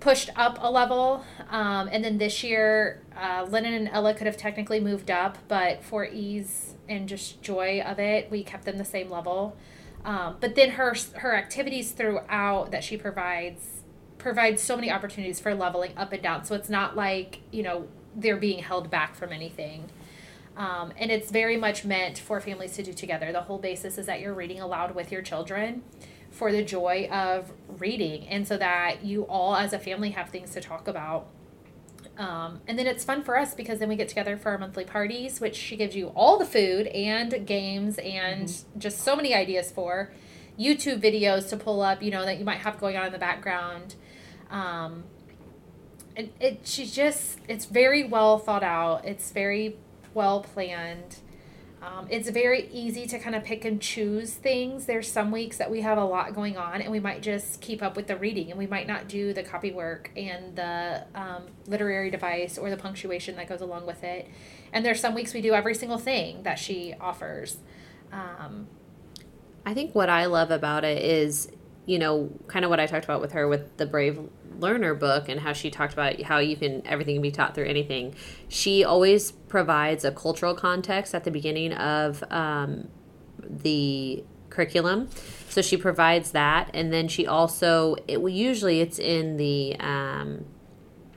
pushed 0.00 0.30
up 0.36 0.58
a 0.60 0.70
level. 0.70 1.24
Um, 1.48 1.88
and 1.90 2.04
then 2.04 2.18
this 2.18 2.44
year, 2.44 3.02
uh, 3.16 3.46
Lennon 3.48 3.74
and 3.74 3.88
Ella 3.88 4.12
could 4.14 4.26
have 4.26 4.36
technically 4.36 4.80
moved 4.80 5.10
up, 5.10 5.38
but 5.48 5.82
for 5.82 6.04
ease 6.04 6.74
and 6.88 7.08
just 7.08 7.40
joy 7.40 7.80
of 7.80 7.98
it, 7.98 8.30
we 8.30 8.44
kept 8.44 8.64
them 8.64 8.76
the 8.76 8.84
same 8.84 9.10
level. 9.10 9.56
Um, 10.04 10.36
but 10.40 10.54
then 10.54 10.72
her 10.72 10.94
her 11.14 11.34
activities 11.34 11.92
throughout 11.92 12.70
that 12.72 12.84
she 12.84 12.98
provides 12.98 13.83
provides 14.24 14.62
so 14.62 14.74
many 14.74 14.90
opportunities 14.90 15.38
for 15.38 15.54
leveling 15.54 15.92
up 15.98 16.12
and 16.12 16.22
down. 16.22 16.44
So 16.44 16.54
it's 16.54 16.70
not 16.70 16.96
like 16.96 17.40
you 17.52 17.62
know 17.62 17.86
they're 18.16 18.38
being 18.38 18.60
held 18.60 18.90
back 18.90 19.14
from 19.14 19.32
anything. 19.32 19.90
Um, 20.56 20.92
and 20.96 21.10
it's 21.10 21.30
very 21.30 21.56
much 21.56 21.84
meant 21.84 22.18
for 22.18 22.40
families 22.40 22.74
to 22.76 22.82
do 22.82 22.92
together. 22.92 23.32
The 23.32 23.42
whole 23.42 23.58
basis 23.58 23.98
is 23.98 24.06
that 24.06 24.20
you're 24.20 24.34
reading 24.34 24.60
aloud 24.60 24.94
with 24.94 25.12
your 25.12 25.20
children 25.20 25.82
for 26.30 26.50
the 26.50 26.64
joy 26.64 27.08
of 27.12 27.52
reading 27.78 28.26
and 28.26 28.46
so 28.46 28.56
that 28.56 29.04
you 29.04 29.22
all 29.24 29.54
as 29.54 29.72
a 29.72 29.78
family 29.78 30.10
have 30.10 30.30
things 30.30 30.50
to 30.50 30.60
talk 30.60 30.88
about 30.88 31.28
um, 32.18 32.60
and 32.66 32.76
then 32.76 32.88
it's 32.88 33.04
fun 33.04 33.22
for 33.22 33.38
us 33.38 33.54
because 33.54 33.78
then 33.78 33.88
we 33.88 33.94
get 33.94 34.08
together 34.08 34.36
for 34.36 34.50
our 34.50 34.58
monthly 34.58 34.84
parties 34.84 35.40
which 35.40 35.54
she 35.54 35.76
gives 35.76 35.94
you 35.94 36.08
all 36.08 36.36
the 36.36 36.44
food 36.44 36.88
and 36.88 37.46
games 37.46 37.98
and 37.98 38.48
mm-hmm. 38.48 38.78
just 38.80 39.00
so 39.00 39.14
many 39.14 39.32
ideas 39.32 39.70
for 39.70 40.10
youtube 40.58 41.00
videos 41.00 41.48
to 41.48 41.56
pull 41.56 41.80
up 41.80 42.02
you 42.02 42.10
know 42.10 42.24
that 42.24 42.36
you 42.36 42.44
might 42.44 42.58
have 42.58 42.80
going 42.80 42.96
on 42.96 43.06
in 43.06 43.12
the 43.12 43.18
background 43.18 43.94
um, 44.54 45.04
it, 46.16 46.32
it 46.40 46.60
she's 46.64 46.94
just 46.94 47.38
it's 47.48 47.64
very 47.64 48.04
well 48.04 48.38
thought 48.38 48.62
out 48.62 49.04
it's 49.04 49.32
very 49.32 49.76
well 50.14 50.40
planned 50.40 51.16
um, 51.84 52.06
it's 52.08 52.30
very 52.30 52.68
easy 52.72 53.06
to 53.06 53.18
kind 53.18 53.36
of 53.36 53.44
pick 53.44 53.64
and 53.64 53.80
choose 53.80 54.32
things. 54.32 54.86
There's 54.86 55.10
some 55.10 55.30
weeks 55.30 55.58
that 55.58 55.70
we 55.70 55.82
have 55.82 55.98
a 55.98 56.04
lot 56.04 56.34
going 56.34 56.56
on, 56.56 56.80
and 56.80 56.90
we 56.90 57.00
might 57.00 57.20
just 57.20 57.60
keep 57.60 57.82
up 57.82 57.94
with 57.94 58.06
the 58.06 58.16
reading, 58.16 58.50
and 58.50 58.58
we 58.58 58.66
might 58.66 58.86
not 58.86 59.06
do 59.06 59.34
the 59.34 59.42
copy 59.42 59.70
work 59.70 60.10
and 60.16 60.56
the 60.56 61.04
um, 61.14 61.42
literary 61.66 62.10
device 62.10 62.56
or 62.56 62.70
the 62.70 62.76
punctuation 62.76 63.36
that 63.36 63.48
goes 63.48 63.60
along 63.60 63.84
with 63.84 64.02
it. 64.02 64.28
And 64.72 64.84
there's 64.84 65.00
some 65.00 65.14
weeks 65.14 65.34
we 65.34 65.42
do 65.42 65.52
every 65.52 65.74
single 65.74 65.98
thing 65.98 66.42
that 66.44 66.58
she 66.58 66.94
offers. 66.98 67.58
Um, 68.12 68.68
I 69.66 69.74
think 69.74 69.94
what 69.94 70.08
I 70.08 70.24
love 70.24 70.50
about 70.50 70.84
it 70.84 71.02
is, 71.02 71.50
you 71.86 71.98
know, 71.98 72.30
kind 72.46 72.64
of 72.64 72.70
what 72.70 72.80
I 72.80 72.86
talked 72.86 73.04
about 73.04 73.20
with 73.20 73.32
her 73.32 73.46
with 73.46 73.76
the 73.76 73.86
Brave 73.86 74.18
learner 74.58 74.94
book 74.94 75.28
and 75.28 75.40
how 75.40 75.52
she 75.52 75.70
talked 75.70 75.92
about 75.92 76.20
how 76.22 76.38
you 76.38 76.56
can 76.56 76.86
everything 76.86 77.16
can 77.16 77.22
be 77.22 77.30
taught 77.30 77.54
through 77.54 77.66
anything. 77.66 78.14
She 78.48 78.84
always 78.84 79.32
provides 79.32 80.04
a 80.04 80.12
cultural 80.12 80.54
context 80.54 81.14
at 81.14 81.24
the 81.24 81.30
beginning 81.30 81.72
of 81.72 82.24
um, 82.30 82.88
the 83.38 84.24
curriculum. 84.50 85.08
So 85.48 85.60
she 85.60 85.76
provides 85.76 86.30
that 86.30 86.70
and 86.72 86.92
then 86.92 87.08
she 87.08 87.26
also 87.26 87.96
it 88.08 88.20
usually 88.20 88.80
it's 88.80 88.98
in 88.98 89.36
the 89.36 89.76
um, 89.80 90.46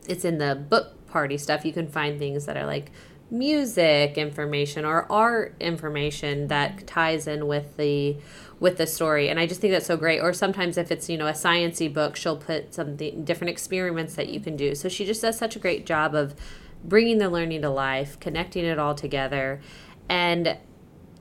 it's 0.08 0.25
in 0.25 0.38
the 0.38 0.56
book 0.56 1.08
party 1.08 1.38
stuff. 1.38 1.63
You 1.65 1.73
can 1.73 1.88
find 1.88 2.19
things 2.19 2.45
that 2.45 2.58
are 2.58 2.65
like 2.65 2.91
music 3.30 4.17
information 4.17 4.86
or 4.86 5.10
art 5.12 5.56
information 5.60 6.47
that 6.47 6.88
ties 6.88 7.27
in 7.27 7.47
with 7.47 7.75
the 7.77 8.17
with 8.60 8.78
the 8.78 8.88
story 8.88 9.30
and 9.30 9.39
i 9.39 9.46
just 9.46 9.62
think 9.62 9.72
that's 9.72 9.86
so 9.86 9.98
great. 9.98 10.20
Or 10.20 10.34
sometimes 10.34 10.78
if 10.78 10.91
it's 10.91 11.10
you 11.10 11.17
know 11.17 11.28
a 11.28 11.34
sciency 11.34 11.91
book 11.93 12.15
she'll 12.15 12.38
put 12.38 12.74
some 12.74 12.96
different 12.96 13.50
experiments 13.50 14.15
that 14.15 14.30
you 14.30 14.39
can 14.39 14.56
do. 14.56 14.76
So 14.76 14.89
she 14.89 15.06
just 15.06 15.22
does 15.22 15.38
such 15.38 15.56
a 15.56 15.60
great 15.60 15.86
job 15.86 16.15
of 16.15 16.36
bringing 16.84 17.17
the 17.17 17.30
learning 17.30 17.62
to 17.62 17.70
life 17.70 18.20
connecting 18.20 18.65
it 18.65 18.80
all 18.80 18.96
together 18.96 19.62
and 20.10 20.58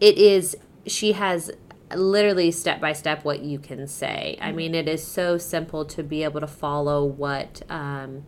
it 0.00 0.18
is 0.18 0.56
she 0.86 1.12
has 1.12 1.50
literally 1.94 2.50
step 2.50 2.80
by 2.80 2.92
step 2.92 3.24
what 3.24 3.40
you 3.40 3.58
can 3.58 3.86
say. 3.86 4.38
I 4.40 4.52
mean 4.52 4.74
it 4.74 4.88
is 4.88 5.06
so 5.06 5.36
simple 5.38 5.84
to 5.86 6.02
be 6.02 6.24
able 6.24 6.40
to 6.40 6.46
follow 6.46 7.04
what 7.04 7.62
um, 7.68 8.24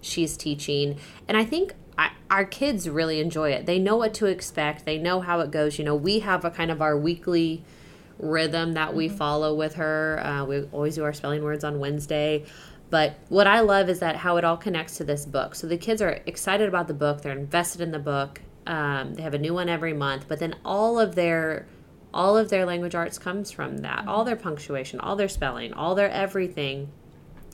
she's 0.00 0.36
teaching 0.36 0.98
and 1.28 1.36
i 1.36 1.44
think 1.44 1.74
our 2.30 2.46
kids 2.46 2.88
really 2.88 3.20
enjoy 3.20 3.50
it. 3.50 3.66
They 3.66 3.78
know 3.78 3.98
what 3.98 4.14
to 4.14 4.24
expect. 4.24 4.86
They 4.86 4.96
know 4.96 5.20
how 5.20 5.40
it 5.40 5.50
goes. 5.50 5.78
You 5.78 5.84
know 5.84 5.94
we 5.94 6.20
have 6.20 6.46
a 6.46 6.50
kind 6.50 6.70
of 6.70 6.80
our 6.80 6.96
weekly 6.96 7.62
rhythm 8.22 8.72
that 8.72 8.94
we 8.94 9.08
mm-hmm. 9.08 9.16
follow 9.16 9.54
with 9.54 9.74
her. 9.74 10.20
Uh, 10.24 10.44
we 10.46 10.62
always 10.72 10.94
do 10.94 11.04
our 11.04 11.12
spelling 11.12 11.42
words 11.42 11.64
on 11.64 11.78
Wednesday. 11.78 12.46
But 12.88 13.14
what 13.28 13.46
I 13.46 13.60
love 13.60 13.88
is 13.88 13.98
that 14.00 14.16
how 14.16 14.36
it 14.36 14.44
all 14.44 14.56
connects 14.56 14.96
to 14.98 15.04
this 15.04 15.26
book. 15.26 15.54
So 15.54 15.66
the 15.66 15.76
kids 15.76 16.00
are 16.00 16.20
excited 16.26 16.68
about 16.68 16.88
the 16.88 16.94
book, 16.94 17.22
they're 17.22 17.36
invested 17.36 17.80
in 17.80 17.90
the 17.90 17.98
book. 17.98 18.40
Um, 18.66 19.14
they 19.14 19.22
have 19.22 19.34
a 19.34 19.38
new 19.38 19.54
one 19.54 19.68
every 19.68 19.92
month, 19.92 20.26
but 20.28 20.38
then 20.38 20.54
all 20.64 21.00
of 21.00 21.14
their 21.14 21.66
all 22.14 22.36
of 22.36 22.50
their 22.50 22.66
language 22.66 22.94
arts 22.94 23.18
comes 23.18 23.50
from 23.50 23.78
that. 23.78 24.00
Mm-hmm. 24.00 24.08
All 24.08 24.24
their 24.24 24.36
punctuation, 24.36 25.00
all 25.00 25.16
their 25.16 25.28
spelling, 25.28 25.72
all 25.72 25.94
their 25.94 26.10
everything 26.10 26.90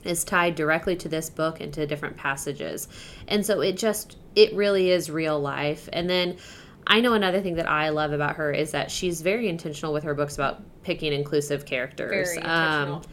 is 0.03 0.23
tied 0.23 0.55
directly 0.55 0.95
to 0.97 1.09
this 1.09 1.29
book 1.29 1.61
and 1.61 1.73
to 1.73 1.87
different 1.87 2.17
passages. 2.17 2.87
And 3.27 3.45
so 3.45 3.61
it 3.61 3.77
just 3.77 4.17
it 4.35 4.53
really 4.53 4.91
is 4.91 5.09
real 5.09 5.39
life. 5.39 5.89
And 5.91 6.09
then 6.09 6.37
I 6.87 7.01
know 7.01 7.13
another 7.13 7.41
thing 7.41 7.55
that 7.55 7.69
I 7.69 7.89
love 7.89 8.13
about 8.13 8.37
her 8.37 8.51
is 8.51 8.71
that 8.71 8.89
she's 8.89 9.21
very 9.21 9.47
intentional 9.47 9.93
with 9.93 10.03
her 10.03 10.15
books 10.15 10.35
about 10.35 10.61
picking 10.83 11.13
inclusive 11.13 11.65
characters. 11.65 12.29
Very 12.29 12.37
intentional. 12.37 12.95
Um, 12.95 13.03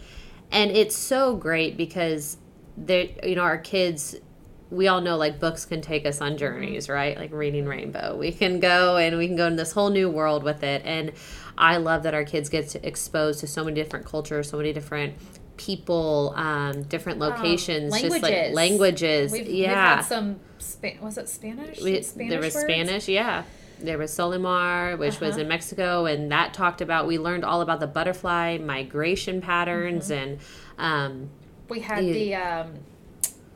and 0.50 0.70
it's 0.70 0.96
so 0.96 1.36
great 1.36 1.76
because 1.76 2.38
they 2.76 3.16
you 3.24 3.34
know 3.34 3.42
our 3.42 3.58
kids 3.58 4.16
we 4.70 4.88
all 4.88 5.00
know 5.00 5.16
like 5.16 5.38
books 5.38 5.64
can 5.64 5.80
take 5.80 6.04
us 6.06 6.20
on 6.20 6.36
journeys, 6.36 6.84
mm-hmm. 6.84 6.94
right? 6.94 7.16
Like 7.16 7.32
reading 7.32 7.66
Rainbow. 7.66 8.16
We 8.16 8.32
can 8.32 8.58
go 8.60 8.96
and 8.96 9.16
we 9.16 9.26
can 9.26 9.36
go 9.36 9.46
in 9.46 9.56
this 9.56 9.72
whole 9.72 9.90
new 9.90 10.10
world 10.10 10.42
with 10.42 10.62
it. 10.62 10.82
And 10.84 11.12
I 11.56 11.76
love 11.76 12.02
that 12.02 12.14
our 12.14 12.24
kids 12.24 12.48
get 12.48 12.74
exposed 12.84 13.40
to 13.40 13.46
so 13.46 13.64
many 13.64 13.76
different 13.76 14.06
cultures, 14.06 14.50
so 14.50 14.56
many 14.56 14.72
different 14.72 15.14
people, 15.56 16.32
um, 16.36 16.82
different 16.84 17.22
um, 17.22 17.30
locations, 17.30 17.94
um, 17.94 18.00
just 18.00 18.22
like 18.22 18.52
languages. 18.52 19.32
We've, 19.32 19.46
yeah. 19.46 19.68
We've 19.68 19.76
had 19.76 20.00
some, 20.02 20.40
was 21.00 21.18
it 21.18 21.28
Spanish? 21.28 21.80
We, 21.80 22.02
Spanish 22.02 22.30
there 22.30 22.40
was 22.40 22.54
words? 22.54 22.64
Spanish, 22.64 23.08
yeah 23.08 23.44
there 23.78 23.98
was 23.98 24.10
Solimar, 24.10 24.98
which 24.98 25.16
uh-huh. 25.16 25.26
was 25.26 25.36
in 25.36 25.48
Mexico, 25.48 26.06
and 26.06 26.30
that 26.32 26.54
talked 26.54 26.80
about 26.80 27.06
we 27.06 27.18
learned 27.18 27.44
all 27.44 27.60
about 27.60 27.80
the 27.80 27.86
butterfly 27.86 28.58
migration 28.58 29.40
patterns, 29.40 30.10
mm-hmm. 30.10 30.30
and 30.30 30.38
um, 30.78 31.30
we 31.68 31.80
had 31.80 32.04
the, 32.04 32.12
the 32.12 32.34
um, 32.34 32.74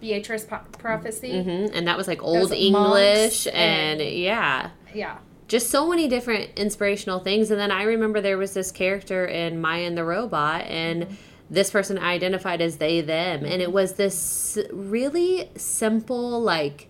Beatryce 0.02 0.46
prophecy, 0.78 1.32
mm-hmm. 1.32 1.74
and 1.74 1.86
that 1.86 1.96
was 1.96 2.06
like 2.08 2.22
old 2.22 2.52
English, 2.52 3.46
and, 3.46 4.00
and 4.00 4.10
yeah, 4.10 4.70
yeah, 4.94 5.18
just 5.48 5.70
so 5.70 5.88
many 5.88 6.08
different 6.08 6.50
inspirational 6.56 7.20
things. 7.20 7.50
And 7.50 7.58
then 7.58 7.70
I 7.70 7.84
remember 7.84 8.20
there 8.20 8.38
was 8.38 8.54
this 8.54 8.70
character 8.70 9.26
in 9.26 9.60
Maya 9.60 9.86
and 9.86 9.96
the 9.96 10.04
Robot, 10.04 10.62
and 10.62 11.04
mm-hmm. 11.04 11.14
This 11.50 11.70
person 11.70 11.98
identified 11.98 12.60
as 12.60 12.76
they 12.76 13.00
them, 13.00 13.44
and 13.44 13.60
it 13.60 13.72
was 13.72 13.94
this 13.94 14.56
really 14.72 15.50
simple 15.56 16.40
like 16.40 16.86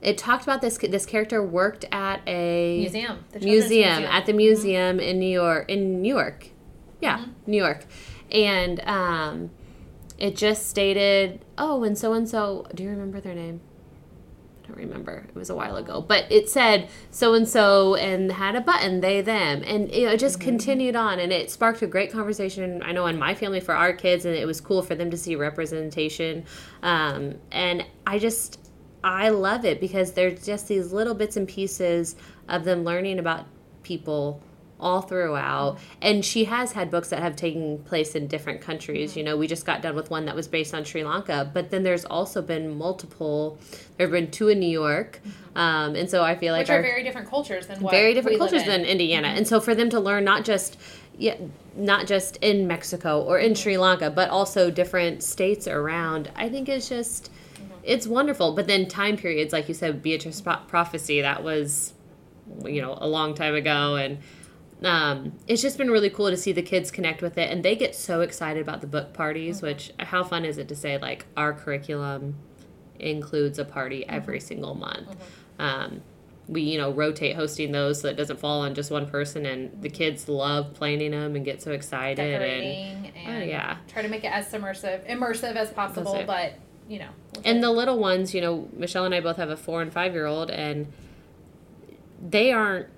it 0.00 0.18
talked 0.18 0.42
about 0.42 0.60
this 0.60 0.78
this 0.78 1.06
character 1.06 1.42
worked 1.42 1.84
at 1.92 2.20
a 2.26 2.78
museum. 2.80 3.24
Museum, 3.34 3.52
museum, 3.52 4.02
at 4.04 4.26
the 4.26 4.32
museum 4.32 4.98
mm-hmm. 4.98 5.08
in 5.08 5.18
New 5.18 5.32
York 5.32 5.70
in 5.70 6.02
New 6.02 6.14
York. 6.14 6.48
Yeah 7.00 7.18
mm-hmm. 7.18 7.30
New 7.46 7.58
York. 7.58 7.84
And 8.30 8.80
um, 8.80 9.50
it 10.18 10.36
just 10.36 10.68
stated 10.68 11.44
oh 11.56 11.84
and 11.84 11.96
so 11.96 12.12
and 12.14 12.28
so 12.28 12.66
do 12.74 12.82
you 12.82 12.90
remember 12.90 13.20
their 13.20 13.34
name 13.34 13.60
I 14.62 14.68
don't 14.68 14.78
remember. 14.78 15.24
It 15.28 15.34
was 15.34 15.50
a 15.50 15.54
while 15.54 15.76
ago. 15.76 16.00
But 16.00 16.30
it 16.30 16.48
said 16.48 16.88
so 17.10 17.34
and 17.34 17.48
so 17.48 17.96
and 17.96 18.30
had 18.30 18.54
a 18.54 18.60
button 18.60 19.00
they 19.00 19.20
them. 19.20 19.62
And 19.66 19.92
you 19.92 20.06
know, 20.06 20.12
it 20.12 20.20
just 20.20 20.38
mm-hmm. 20.38 20.48
continued 20.48 20.96
on. 20.96 21.18
And 21.18 21.32
it 21.32 21.50
sparked 21.50 21.82
a 21.82 21.86
great 21.86 22.12
conversation 22.12 22.82
I 22.82 22.92
know 22.92 23.06
in 23.06 23.18
my 23.18 23.34
family 23.34 23.60
for 23.60 23.74
our 23.74 23.92
kids. 23.92 24.24
And 24.24 24.34
it 24.36 24.46
was 24.46 24.60
cool 24.60 24.82
for 24.82 24.94
them 24.94 25.10
to 25.10 25.16
see 25.16 25.34
representation. 25.36 26.44
Um, 26.82 27.36
and 27.50 27.84
I 28.06 28.18
just 28.18 28.58
I 29.04 29.30
love 29.30 29.64
it 29.64 29.80
because 29.80 30.12
there's 30.12 30.44
just 30.44 30.68
these 30.68 30.92
little 30.92 31.14
bits 31.14 31.36
and 31.36 31.48
pieces 31.48 32.14
of 32.48 32.64
them 32.64 32.84
learning 32.84 33.18
about 33.18 33.46
people 33.82 34.40
all 34.82 35.00
throughout. 35.00 35.78
And 36.02 36.24
she 36.24 36.44
has 36.44 36.72
had 36.72 36.90
books 36.90 37.08
that 37.08 37.20
have 37.20 37.36
taken 37.36 37.78
place 37.84 38.14
in 38.14 38.26
different 38.26 38.60
countries. 38.60 39.16
You 39.16 39.22
know, 39.22 39.36
we 39.36 39.46
just 39.46 39.64
got 39.64 39.80
done 39.80 39.94
with 39.94 40.10
one 40.10 40.26
that 40.26 40.34
was 40.34 40.48
based 40.48 40.74
on 40.74 40.84
Sri 40.84 41.04
Lanka, 41.04 41.50
but 41.52 41.70
then 41.70 41.82
there's 41.82 42.04
also 42.04 42.42
been 42.42 42.76
multiple. 42.76 43.58
There 43.96 44.06
have 44.06 44.12
been 44.12 44.30
two 44.30 44.48
in 44.48 44.58
New 44.58 44.68
York, 44.68 45.20
um, 45.54 45.94
and 45.94 46.10
so 46.10 46.22
I 46.22 46.34
feel 46.34 46.52
like 46.52 46.62
which 46.62 46.70
are 46.70 46.82
very 46.82 47.02
different 47.02 47.28
cultures 47.28 47.66
than 47.66 47.78
very 47.88 48.12
different 48.12 48.38
cultures 48.38 48.62
in. 48.62 48.68
than 48.68 48.84
Indiana. 48.84 49.28
Mm-hmm. 49.28 49.38
And 49.38 49.48
so 49.48 49.60
for 49.60 49.74
them 49.74 49.88
to 49.90 50.00
learn 50.00 50.24
not 50.24 50.44
just 50.44 50.78
yeah, 51.18 51.36
not 51.76 52.06
just 52.06 52.36
in 52.36 52.66
Mexico 52.66 53.22
or 53.22 53.38
in 53.38 53.52
mm-hmm. 53.52 53.62
Sri 53.62 53.78
Lanka, 53.78 54.10
but 54.10 54.30
also 54.30 54.70
different 54.70 55.22
states 55.22 55.68
around, 55.68 56.30
I 56.34 56.48
think 56.48 56.68
is 56.68 56.88
just 56.88 57.30
it's 57.82 58.06
wonderful. 58.06 58.52
But 58.52 58.66
then 58.66 58.86
time 58.86 59.16
periods, 59.16 59.52
like 59.52 59.68
you 59.68 59.74
said, 59.74 60.02
Beatryce 60.02 60.42
Prophecy, 60.68 61.20
that 61.20 61.42
was, 61.42 61.92
you 62.64 62.80
know, 62.80 62.96
a 63.00 63.08
long 63.08 63.34
time 63.34 63.54
ago, 63.54 63.96
and 63.96 64.18
um, 64.84 65.32
it's 65.46 65.62
just 65.62 65.78
been 65.78 65.90
really 65.90 66.10
cool 66.10 66.30
to 66.30 66.36
see 66.36 66.52
the 66.52 66.62
kids 66.62 66.90
connect 66.90 67.22
with 67.22 67.38
it, 67.38 67.50
and 67.50 67.64
they 67.64 67.76
get 67.76 67.94
so 67.94 68.20
excited 68.20 68.60
about 68.60 68.80
the 68.80 68.86
book 68.86 69.12
parties. 69.12 69.58
Mm-hmm. 69.58 69.66
Which 69.66 69.92
how 69.98 70.24
fun 70.24 70.44
is 70.44 70.58
it 70.58 70.68
to 70.68 70.76
say 70.76 70.98
like 70.98 71.26
our 71.36 71.52
curriculum 71.52 72.36
includes 72.98 73.58
a 73.58 73.64
party 73.64 74.06
every 74.08 74.38
mm-hmm. 74.38 74.46
single 74.46 74.74
month. 74.74 75.08
Mm-hmm. 75.08 75.62
Um, 75.62 76.02
we 76.48 76.62
you 76.62 76.76
know 76.76 76.90
rotate 76.90 77.36
hosting 77.36 77.70
those 77.70 78.00
so 78.00 78.08
it 78.08 78.16
doesn't 78.16 78.40
fall 78.40 78.62
on 78.62 78.74
just 78.74 78.90
one 78.90 79.08
person 79.08 79.46
and 79.46 79.80
the 79.80 79.88
kids 79.88 80.28
love 80.28 80.74
planning 80.74 81.12
them 81.12 81.36
and 81.36 81.44
get 81.44 81.62
so 81.62 81.70
excited 81.70 82.16
Decorating 82.16 83.06
and, 83.06 83.16
and 83.16 83.42
oh 83.44 83.46
yeah 83.46 83.76
try 83.86 84.02
to 84.02 84.08
make 84.08 84.24
it 84.24 84.32
as 84.32 84.46
immersive 84.48 85.08
immersive 85.08 85.54
as 85.54 85.70
possible 85.70 86.20
but 86.26 86.54
you 86.88 86.98
know. 86.98 87.08
And 87.44 87.58
it. 87.58 87.60
the 87.60 87.70
little 87.70 87.98
ones, 87.98 88.34
you 88.34 88.40
know, 88.40 88.68
Michelle 88.72 89.04
and 89.04 89.14
I 89.14 89.20
both 89.20 89.36
have 89.36 89.50
a 89.50 89.56
four 89.56 89.82
and 89.82 89.92
five 89.92 90.12
year 90.12 90.26
old, 90.26 90.50
and 90.50 90.92
they 92.20 92.52
aren't 92.52 92.88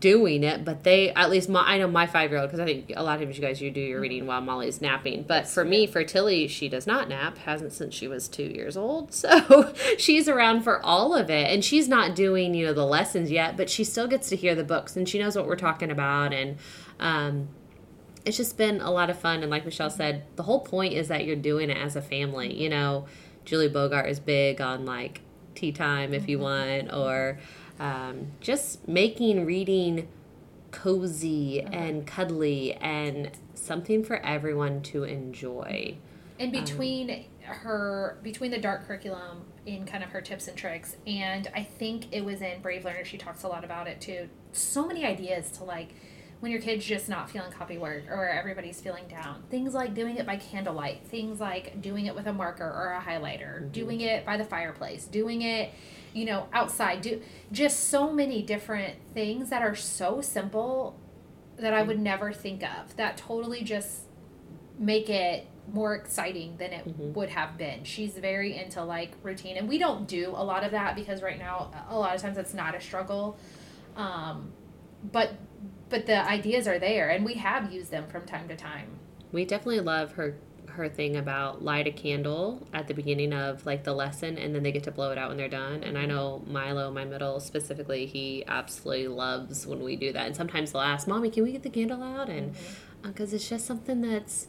doing 0.00 0.42
it, 0.42 0.64
but 0.64 0.84
they 0.84 1.10
at 1.10 1.30
least 1.30 1.50
my 1.50 1.60
I 1.60 1.78
know 1.78 1.86
my 1.86 2.06
five 2.06 2.30
year 2.30 2.40
old 2.40 2.50
because 2.50 2.60
I 2.60 2.64
think 2.64 2.92
a 2.96 3.02
lot 3.02 3.16
of 3.16 3.22
times 3.22 3.36
you 3.36 3.42
guys 3.42 3.60
you 3.60 3.70
do 3.70 3.80
your 3.80 4.00
reading 4.00 4.26
while 4.26 4.40
Molly's 4.40 4.80
napping. 4.80 5.24
But 5.24 5.46
for 5.46 5.64
me, 5.64 5.86
for 5.86 6.02
Tilly, 6.02 6.48
she 6.48 6.68
does 6.68 6.86
not 6.86 7.08
nap, 7.08 7.36
hasn't 7.38 7.72
since 7.72 7.94
she 7.94 8.08
was 8.08 8.26
two 8.26 8.44
years 8.44 8.76
old, 8.76 9.12
so 9.14 9.74
she's 9.98 10.28
around 10.28 10.62
for 10.62 10.84
all 10.84 11.14
of 11.14 11.28
it, 11.28 11.52
and 11.52 11.62
she's 11.62 11.88
not 11.88 12.14
doing 12.14 12.54
you 12.54 12.66
know 12.66 12.72
the 12.72 12.86
lessons 12.86 13.30
yet, 13.30 13.56
but 13.56 13.68
she 13.68 13.84
still 13.84 14.08
gets 14.08 14.30
to 14.30 14.36
hear 14.36 14.54
the 14.54 14.64
books 14.64 14.96
and 14.96 15.08
she 15.08 15.18
knows 15.18 15.36
what 15.36 15.46
we're 15.46 15.56
talking 15.56 15.90
about, 15.90 16.32
and 16.32 16.56
um, 16.98 17.48
it's 18.24 18.38
just 18.38 18.56
been 18.56 18.80
a 18.80 18.90
lot 18.90 19.10
of 19.10 19.18
fun. 19.18 19.42
And 19.42 19.50
like 19.50 19.66
Michelle 19.66 19.90
said, 19.90 20.24
the 20.36 20.44
whole 20.44 20.60
point 20.60 20.94
is 20.94 21.08
that 21.08 21.26
you're 21.26 21.36
doing 21.36 21.68
it 21.68 21.76
as 21.76 21.96
a 21.96 22.02
family. 22.02 22.52
You 22.54 22.70
know, 22.70 23.06
Julie 23.44 23.68
Bogart 23.68 24.08
is 24.08 24.20
big 24.20 24.60
on 24.60 24.86
like 24.86 25.20
tea 25.54 25.72
time 25.72 26.14
if 26.14 26.28
you 26.28 26.38
want, 26.38 26.92
or 26.94 27.38
um, 27.78 28.28
just 28.40 28.86
making 28.88 29.44
reading 29.46 30.08
cozy 30.70 31.60
and 31.60 32.06
cuddly 32.06 32.74
and 32.74 33.30
something 33.54 34.04
for 34.04 34.16
everyone 34.24 34.82
to 34.82 35.04
enjoy. 35.04 35.96
and 36.38 36.52
between 36.52 37.24
her 37.46 38.18
between 38.22 38.50
the 38.50 38.58
Dart 38.58 38.86
curriculum 38.86 39.44
in 39.64 39.84
kind 39.84 40.02
of 40.04 40.10
her 40.10 40.20
tips 40.20 40.48
and 40.48 40.56
tricks 40.56 40.96
and 41.06 41.48
i 41.54 41.62
think 41.62 42.06
it 42.12 42.24
was 42.24 42.40
in 42.40 42.60
brave 42.60 42.84
learner 42.84 43.04
she 43.04 43.16
talks 43.16 43.42
a 43.42 43.48
lot 43.48 43.64
about 43.64 43.86
it 43.86 44.00
too 44.00 44.28
so 44.52 44.86
many 44.86 45.04
ideas 45.04 45.50
to 45.50 45.64
like 45.64 45.94
when 46.46 46.52
your 46.52 46.62
kid's 46.62 46.84
just 46.84 47.08
not 47.08 47.28
feeling 47.28 47.50
copy 47.50 47.76
work 47.76 48.04
or 48.08 48.28
everybody's 48.28 48.80
feeling 48.80 49.02
down 49.08 49.42
things 49.50 49.74
like 49.74 49.94
doing 49.94 50.16
it 50.16 50.24
by 50.24 50.36
candlelight 50.36 51.04
things 51.08 51.40
like 51.40 51.82
doing 51.82 52.06
it 52.06 52.14
with 52.14 52.24
a 52.28 52.32
marker 52.32 52.62
or 52.62 52.92
a 52.92 53.00
highlighter 53.04 53.72
doing 53.72 54.00
it 54.00 54.24
by 54.24 54.36
the 54.36 54.44
fireplace 54.44 55.06
doing 55.06 55.42
it 55.42 55.72
you 56.14 56.24
know 56.24 56.46
outside 56.52 57.00
do 57.02 57.20
just 57.50 57.88
so 57.88 58.12
many 58.12 58.42
different 58.42 58.94
things 59.12 59.50
that 59.50 59.60
are 59.60 59.74
so 59.74 60.20
simple 60.20 60.96
that 61.56 61.74
i 61.74 61.82
would 61.82 61.98
never 61.98 62.32
think 62.32 62.62
of 62.62 62.94
that 62.94 63.16
totally 63.16 63.64
just 63.64 64.02
make 64.78 65.10
it 65.10 65.48
more 65.72 65.96
exciting 65.96 66.56
than 66.58 66.72
it 66.72 66.86
Mhm. 66.86 67.12
would 67.14 67.30
have 67.30 67.58
been. 67.58 67.82
She's 67.82 68.16
very 68.16 68.56
into 68.56 68.84
like 68.84 69.10
routine, 69.24 69.56
and 69.56 69.68
we 69.68 69.78
don't 69.78 70.06
do 70.06 70.28
a 70.36 70.44
lot 70.44 70.62
of 70.62 70.70
that 70.70 70.94
because 70.94 71.22
right 71.22 71.40
now, 71.40 71.72
a 71.90 71.98
lot 71.98 72.14
of 72.14 72.22
times 72.22 72.38
it's 72.38 72.54
not 72.54 72.76
a 72.76 72.80
struggle. 72.80 73.36
Um, 73.96 74.52
but 75.10 75.32
but 75.88 76.06
the 76.06 76.26
ideas 76.28 76.66
are 76.66 76.78
there, 76.78 77.08
and 77.10 77.24
we 77.24 77.34
have 77.34 77.72
used 77.72 77.90
them 77.90 78.06
from 78.08 78.26
time 78.26 78.48
to 78.48 78.56
time. 78.56 78.98
We 79.32 79.44
definitely 79.44 79.80
love 79.80 80.12
her 80.12 80.36
her 80.76 80.88
thing 80.88 81.16
about 81.16 81.62
light 81.62 81.86
a 81.86 81.90
candle 81.90 82.66
at 82.72 82.86
the 82.86 82.94
beginning 82.94 83.32
of 83.32 83.64
like 83.64 83.82
the 83.84 83.92
lesson 83.92 84.36
and 84.36 84.54
then 84.54 84.62
they 84.62 84.70
get 84.70 84.84
to 84.84 84.90
blow 84.90 85.10
it 85.10 85.16
out 85.16 85.28
when 85.28 85.38
they're 85.38 85.48
done. 85.48 85.82
And 85.82 85.96
I 85.96 86.02
mm-hmm. 86.02 86.10
know 86.10 86.42
Milo, 86.46 86.90
my 86.90 87.04
middle 87.04 87.40
specifically, 87.40 88.04
he 88.04 88.44
absolutely 88.46 89.08
loves 89.08 89.66
when 89.66 89.82
we 89.82 89.96
do 89.96 90.12
that. 90.12 90.26
And 90.26 90.36
sometimes 90.36 90.72
they'll 90.72 90.82
ask, 90.82 91.08
"Mommy, 91.08 91.30
can 91.30 91.42
we 91.42 91.52
get 91.52 91.62
the 91.62 91.70
candle 91.70 92.02
out?" 92.02 92.28
And 92.28 92.52
mm-hmm. 92.52 93.06
uh, 93.06 93.08
because 93.08 93.32
it's 93.32 93.48
just 93.48 93.66
something 93.66 94.02
that's 94.02 94.48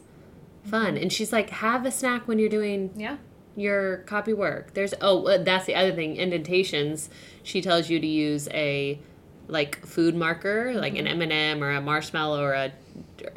fun. 0.64 0.96
And 0.96 1.12
she's 1.12 1.32
like, 1.32 1.50
"Have 1.50 1.86
a 1.86 1.90
snack 1.90 2.28
when 2.28 2.38
you're 2.38 2.48
doing 2.48 2.92
Yeah, 2.94 3.16
your 3.56 3.98
copy 3.98 4.32
work. 4.32 4.74
There's 4.74 4.94
oh, 5.00 5.26
uh, 5.26 5.42
that's 5.42 5.66
the 5.66 5.74
other 5.74 5.92
thing. 5.92 6.16
Indentations. 6.16 7.10
She 7.42 7.60
tells 7.60 7.90
you 7.90 7.98
to 8.00 8.06
use 8.06 8.48
a 8.52 9.00
like 9.48 9.84
food 9.84 10.14
marker, 10.14 10.74
like 10.74 10.96
an 10.96 11.06
mm-hmm. 11.06 11.22
M 11.22 11.22
and 11.22 11.32
m 11.32 11.64
or 11.64 11.70
a 11.72 11.80
marshmallow 11.80 12.42
or 12.42 12.52
a, 12.52 12.72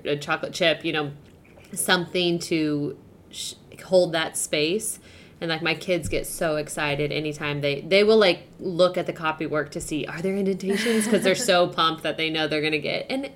a 0.06 0.18
chocolate 0.18 0.54
chip. 0.54 0.86
You 0.86 0.94
know, 0.94 1.12
something 1.74 2.40
to 2.40 2.98
sh- 3.32 3.54
hold 3.86 4.14
that 4.14 4.38
space. 4.38 5.00
And 5.40 5.50
like 5.50 5.64
my 5.64 5.74
kids 5.74 6.08
get 6.08 6.28
so 6.28 6.58
excited 6.58 7.12
anytime 7.12 7.62
they 7.62 7.82
they 7.82 8.04
will 8.04 8.18
like 8.18 8.48
look 8.60 8.96
at 8.96 9.08
the 9.08 9.14
copy 9.14 9.48
work 9.48 9.72
to 9.72 9.82
see 9.82 10.06
are 10.06 10.22
there 10.22 10.36
indentations 10.36 11.06
because 11.06 11.24
they're 11.24 11.34
so 11.34 11.68
pumped 11.80 12.04
that 12.04 12.16
they 12.16 12.30
know 12.30 12.48
they're 12.48 12.62
gonna 12.62 12.78
get 12.78 13.08
and 13.10 13.32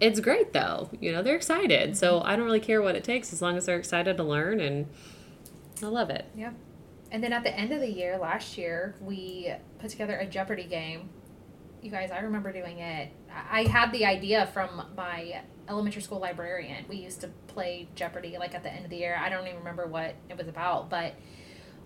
it's 0.00 0.20
great 0.20 0.54
though 0.54 0.88
you 1.00 1.12
know 1.12 1.22
they're 1.22 1.36
excited 1.36 1.98
so 1.98 2.18
mm-hmm. 2.18 2.28
I 2.28 2.36
don't 2.36 2.46
really 2.46 2.60
care 2.60 2.80
what 2.80 2.96
it 2.96 3.04
takes 3.04 3.30
as 3.30 3.42
long 3.42 3.58
as 3.58 3.66
they're 3.66 3.76
excited 3.76 4.16
to 4.16 4.24
learn 4.24 4.58
and 4.58 4.86
I 5.82 5.86
love 5.86 6.10
it. 6.10 6.26
yeah. 6.34 6.52
And 7.10 7.22
then 7.22 7.32
at 7.32 7.44
the 7.44 7.56
end 7.56 7.72
of 7.72 7.80
the 7.80 7.90
year, 7.90 8.18
last 8.18 8.58
year, 8.58 8.96
we 9.00 9.52
put 9.78 9.90
together 9.90 10.16
a 10.16 10.26
Jeopardy 10.26 10.64
game. 10.64 11.10
You 11.84 11.90
guys, 11.90 12.10
I 12.10 12.20
remember 12.20 12.50
doing 12.50 12.78
it. 12.78 13.10
I 13.30 13.60
I 13.60 13.68
had 13.68 13.92
the 13.92 14.06
idea 14.06 14.46
from 14.54 14.82
my 14.96 15.42
elementary 15.68 16.00
school 16.00 16.18
librarian. 16.18 16.86
We 16.88 16.96
used 16.96 17.20
to 17.20 17.28
play 17.46 17.88
Jeopardy 17.94 18.36
like 18.38 18.54
at 18.54 18.62
the 18.62 18.72
end 18.72 18.84
of 18.86 18.90
the 18.90 18.96
year. 18.96 19.16
I 19.20 19.28
don't 19.28 19.44
even 19.46 19.58
remember 19.58 19.86
what 19.86 20.14
it 20.30 20.38
was 20.38 20.48
about, 20.48 20.88
but 20.88 21.14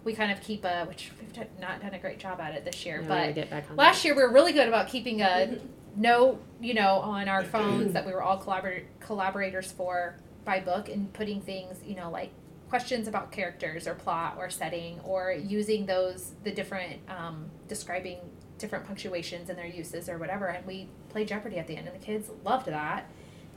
we 0.04 0.12
kind 0.14 0.30
of 0.30 0.40
keep 0.40 0.64
a 0.64 0.84
which 0.84 1.10
we've 1.20 1.32
done- 1.32 1.48
not 1.60 1.82
done 1.82 1.94
a 1.94 1.98
great 1.98 2.20
job 2.20 2.40
at 2.40 2.54
it 2.54 2.64
this 2.64 2.86
year. 2.86 2.96
Yeah, 2.96 3.02
we 3.02 3.08
but 3.08 3.20
gotta 3.20 3.32
get 3.32 3.50
back 3.50 3.70
on 3.70 3.76
last 3.76 4.04
year 4.04 4.14
we 4.14 4.22
were 4.22 4.32
really 4.32 4.52
good 4.52 4.68
about 4.68 4.86
keeping 4.88 5.20
a 5.20 5.58
note, 5.96 6.40
you 6.60 6.74
know, 6.74 7.00
on 7.00 7.28
our 7.28 7.42
phones 7.54 7.92
that 7.94 8.06
we 8.06 8.12
were 8.12 8.22
all 8.22 8.40
collabor- 8.40 8.84
collaborators 9.00 9.72
for 9.72 10.16
by 10.44 10.60
book 10.60 10.88
and 10.88 11.12
putting 11.12 11.40
things, 11.40 11.80
you 11.84 11.96
know, 11.96 12.08
like 12.08 12.30
questions 12.68 13.08
about 13.08 13.32
characters 13.32 13.88
or 13.88 13.94
plot 13.94 14.36
or 14.38 14.48
setting 14.48 15.00
or 15.00 15.32
using 15.32 15.86
those 15.86 16.34
the 16.44 16.52
different 16.52 17.00
um, 17.08 17.50
describing 17.66 18.18
different 18.58 18.84
punctuations 18.86 19.48
and 19.48 19.58
their 19.58 19.66
uses 19.66 20.08
or 20.08 20.18
whatever 20.18 20.46
and 20.46 20.66
we 20.66 20.88
played 21.10 21.26
jeopardy 21.28 21.58
at 21.58 21.66
the 21.66 21.76
end 21.76 21.86
and 21.88 21.94
the 22.00 22.04
kids 22.04 22.28
loved 22.44 22.66
that 22.66 23.06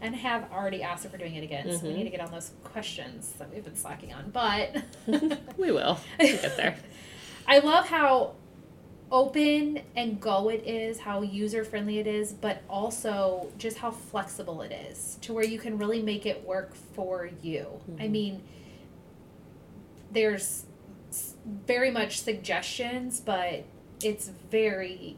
and 0.02 0.16
have 0.16 0.52
already 0.52 0.82
asked 0.82 1.06
if 1.06 1.12
we're 1.12 1.18
doing 1.18 1.36
it 1.36 1.44
again 1.44 1.66
so 1.78 1.86
we 1.88 1.94
Mhm. 1.94 1.98
need 1.98 2.04
to 2.06 2.10
get 2.10 2.22
on 2.22 2.32
those 2.32 2.52
questions 2.64 3.34
that 3.40 3.54
we've 3.54 3.64
been 3.64 3.76
slacking 3.76 4.14
on 4.14 4.30
but 4.32 4.76
we 5.58 5.72
will 5.72 6.00
we'll 6.20 6.28
get 6.38 6.56
there. 6.58 6.76
I 7.48 7.60
love 7.60 7.88
how 7.88 8.36
open 9.12 9.82
and 9.96 10.22
go 10.22 10.48
it 10.50 10.64
is, 10.66 11.00
how 11.00 11.22
user 11.22 11.66
friendly 11.66 12.00
it 12.00 12.08
is, 12.08 12.32
but 12.32 12.62
also 12.70 13.52
just 13.58 13.78
how 13.78 13.92
flexible 13.92 14.62
it 14.62 14.72
is 14.72 15.18
to 15.20 15.34
where 15.34 15.44
you 15.44 15.60
can 15.60 15.78
really 15.78 16.02
make 16.02 16.26
it 16.26 16.46
work 16.48 16.74
for 16.74 17.30
you. 17.42 17.68
I 18.00 18.04
Mhm. 18.04 18.12
mean, 18.12 18.44
there's 20.12 20.66
very 21.68 21.92
much 21.92 22.22
suggestions, 22.22 23.20
but 23.20 23.64
it's 24.04 24.30
very, 24.50 25.18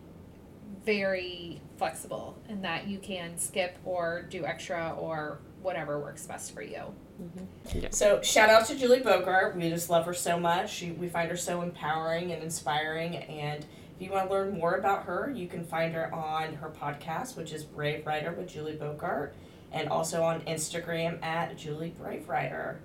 very 0.86 1.62
flexible 1.78 2.38
in 2.50 2.62
that 2.62 2.88
you 2.88 3.00
can 3.00 3.38
skip 3.38 3.78
or 3.86 4.24
do 4.30 4.46
extra 4.46 4.96
or 4.98 5.40
whatever 5.62 6.00
works 6.00 6.26
best 6.26 6.54
for 6.54 6.62
you. 6.62 6.94
Mm-hmm. 7.22 7.86
So 7.92 8.22
shout 8.22 8.50
out 8.50 8.66
to 8.68 8.76
Julie 8.76 9.00
Bogart. 9.00 9.56
We 9.56 9.70
just 9.70 9.90
love 9.90 10.06
her 10.06 10.14
so 10.14 10.40
much. 10.40 10.72
She, 10.72 10.92
we 10.92 11.10
find 11.10 11.30
her 11.30 11.38
so 11.38 11.62
empowering 11.62 12.32
and 12.32 12.44
inspiring. 12.44 13.18
And 13.18 13.66
if 13.96 14.02
you 14.02 14.12
want 14.12 14.28
to 14.28 14.34
learn 14.34 14.58
more 14.58 14.76
about 14.76 15.04
her, 15.04 15.32
you 15.34 15.48
can 15.48 15.64
find 15.64 15.94
her 15.94 16.14
on 16.14 16.56
her 16.56 16.70
podcast, 16.70 17.38
which 17.38 17.54
is 17.54 17.64
Brave 17.64 18.06
Writer 18.06 18.32
with 18.32 18.48
Julie 18.48 18.76
Bogart, 18.76 19.36
and 19.72 19.90
also 19.90 20.24
on 20.24 20.42
Instagram 20.42 21.24
at 21.24 21.58
Julie 21.58 21.94
Brave 21.98 22.28
Writer. 22.28 22.82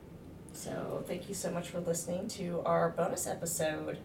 So 0.52 1.04
thank 1.06 1.28
you 1.28 1.34
so 1.34 1.50
much 1.50 1.68
for 1.68 1.80
listening 1.80 2.28
to 2.28 2.62
our 2.64 2.90
bonus 2.90 3.26
episode. 3.26 3.98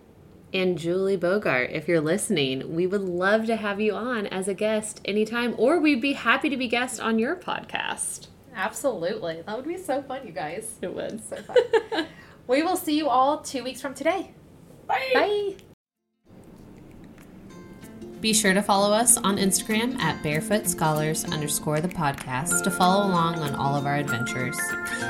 And 0.54 0.78
Julie 0.78 1.18
Bogart, 1.18 1.72
if 1.72 1.88
you're 1.88 2.00
listening, 2.00 2.76
we 2.76 2.86
would 2.86 3.02
love 3.02 3.48
to 3.48 3.56
have 3.56 3.82
you 3.82 3.96
on 3.96 4.28
as 4.28 4.48
a 4.48 4.54
guest 4.54 5.02
anytime, 5.04 5.56
or 5.58 5.80
we'd 5.80 6.00
be 6.00 6.14
happy 6.14 6.48
to 6.50 6.58
be 6.58 6.68
guest 6.68 7.02
on 7.02 7.18
your 7.18 7.36
podcast. 7.36 8.28
Absolutely. 8.56 9.42
That 9.42 9.56
would 9.56 9.68
be 9.68 9.78
so 9.78 10.04
fun, 10.04 10.28
you 10.28 10.32
guys. 10.32 10.76
It 10.82 10.94
would. 10.94 11.28
So 11.28 11.38
fun. 11.38 12.06
we 12.48 12.62
will 12.62 12.78
see 12.78 12.96
you 12.96 13.10
all 13.10 13.42
two 13.42 13.64
weeks 13.64 13.82
from 13.82 13.96
today. 13.96 14.32
Bye. 14.86 15.10
Bye. 15.14 15.56
Be 18.22 18.32
sure 18.32 18.54
to 18.54 18.62
follow 18.62 18.94
us 18.94 19.18
on 19.18 19.38
Instagram 19.38 20.00
at 20.00 20.22
barefoot 20.24 20.68
scholars 20.68 21.26
underscore 21.26 21.82
the 21.82 21.90
podcast 21.90 22.64
to 22.64 22.72
follow 22.72 23.06
along 23.08 23.40
on 23.40 23.54
all 23.56 23.76
of 23.76 23.86
our 23.86 23.96
adventures. 23.96 24.58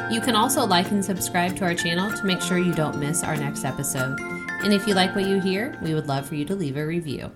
You 0.10 0.20
can 0.22 0.36
also 0.36 0.66
like 0.66 0.90
and 0.90 1.04
subscribe 1.04 1.56
to 1.58 1.66
our 1.66 1.76
channel 1.76 2.10
to 2.12 2.24
make 2.24 2.42
sure 2.42 2.58
you 2.58 2.74
don't 2.74 2.98
miss 2.98 3.24
our 3.24 3.36
next 3.36 3.66
episode. 3.66 4.18
And 4.64 4.74
if 4.74 4.88
you 4.88 4.94
like 4.94 5.14
what 5.14 5.26
you 5.26 5.42
hear, 5.42 5.78
we 5.82 5.94
would 5.94 6.08
love 6.08 6.26
for 6.26 6.36
you 6.36 6.46
to 6.46 6.56
leave 6.56 6.78
a 6.78 6.88
review. 6.88 7.32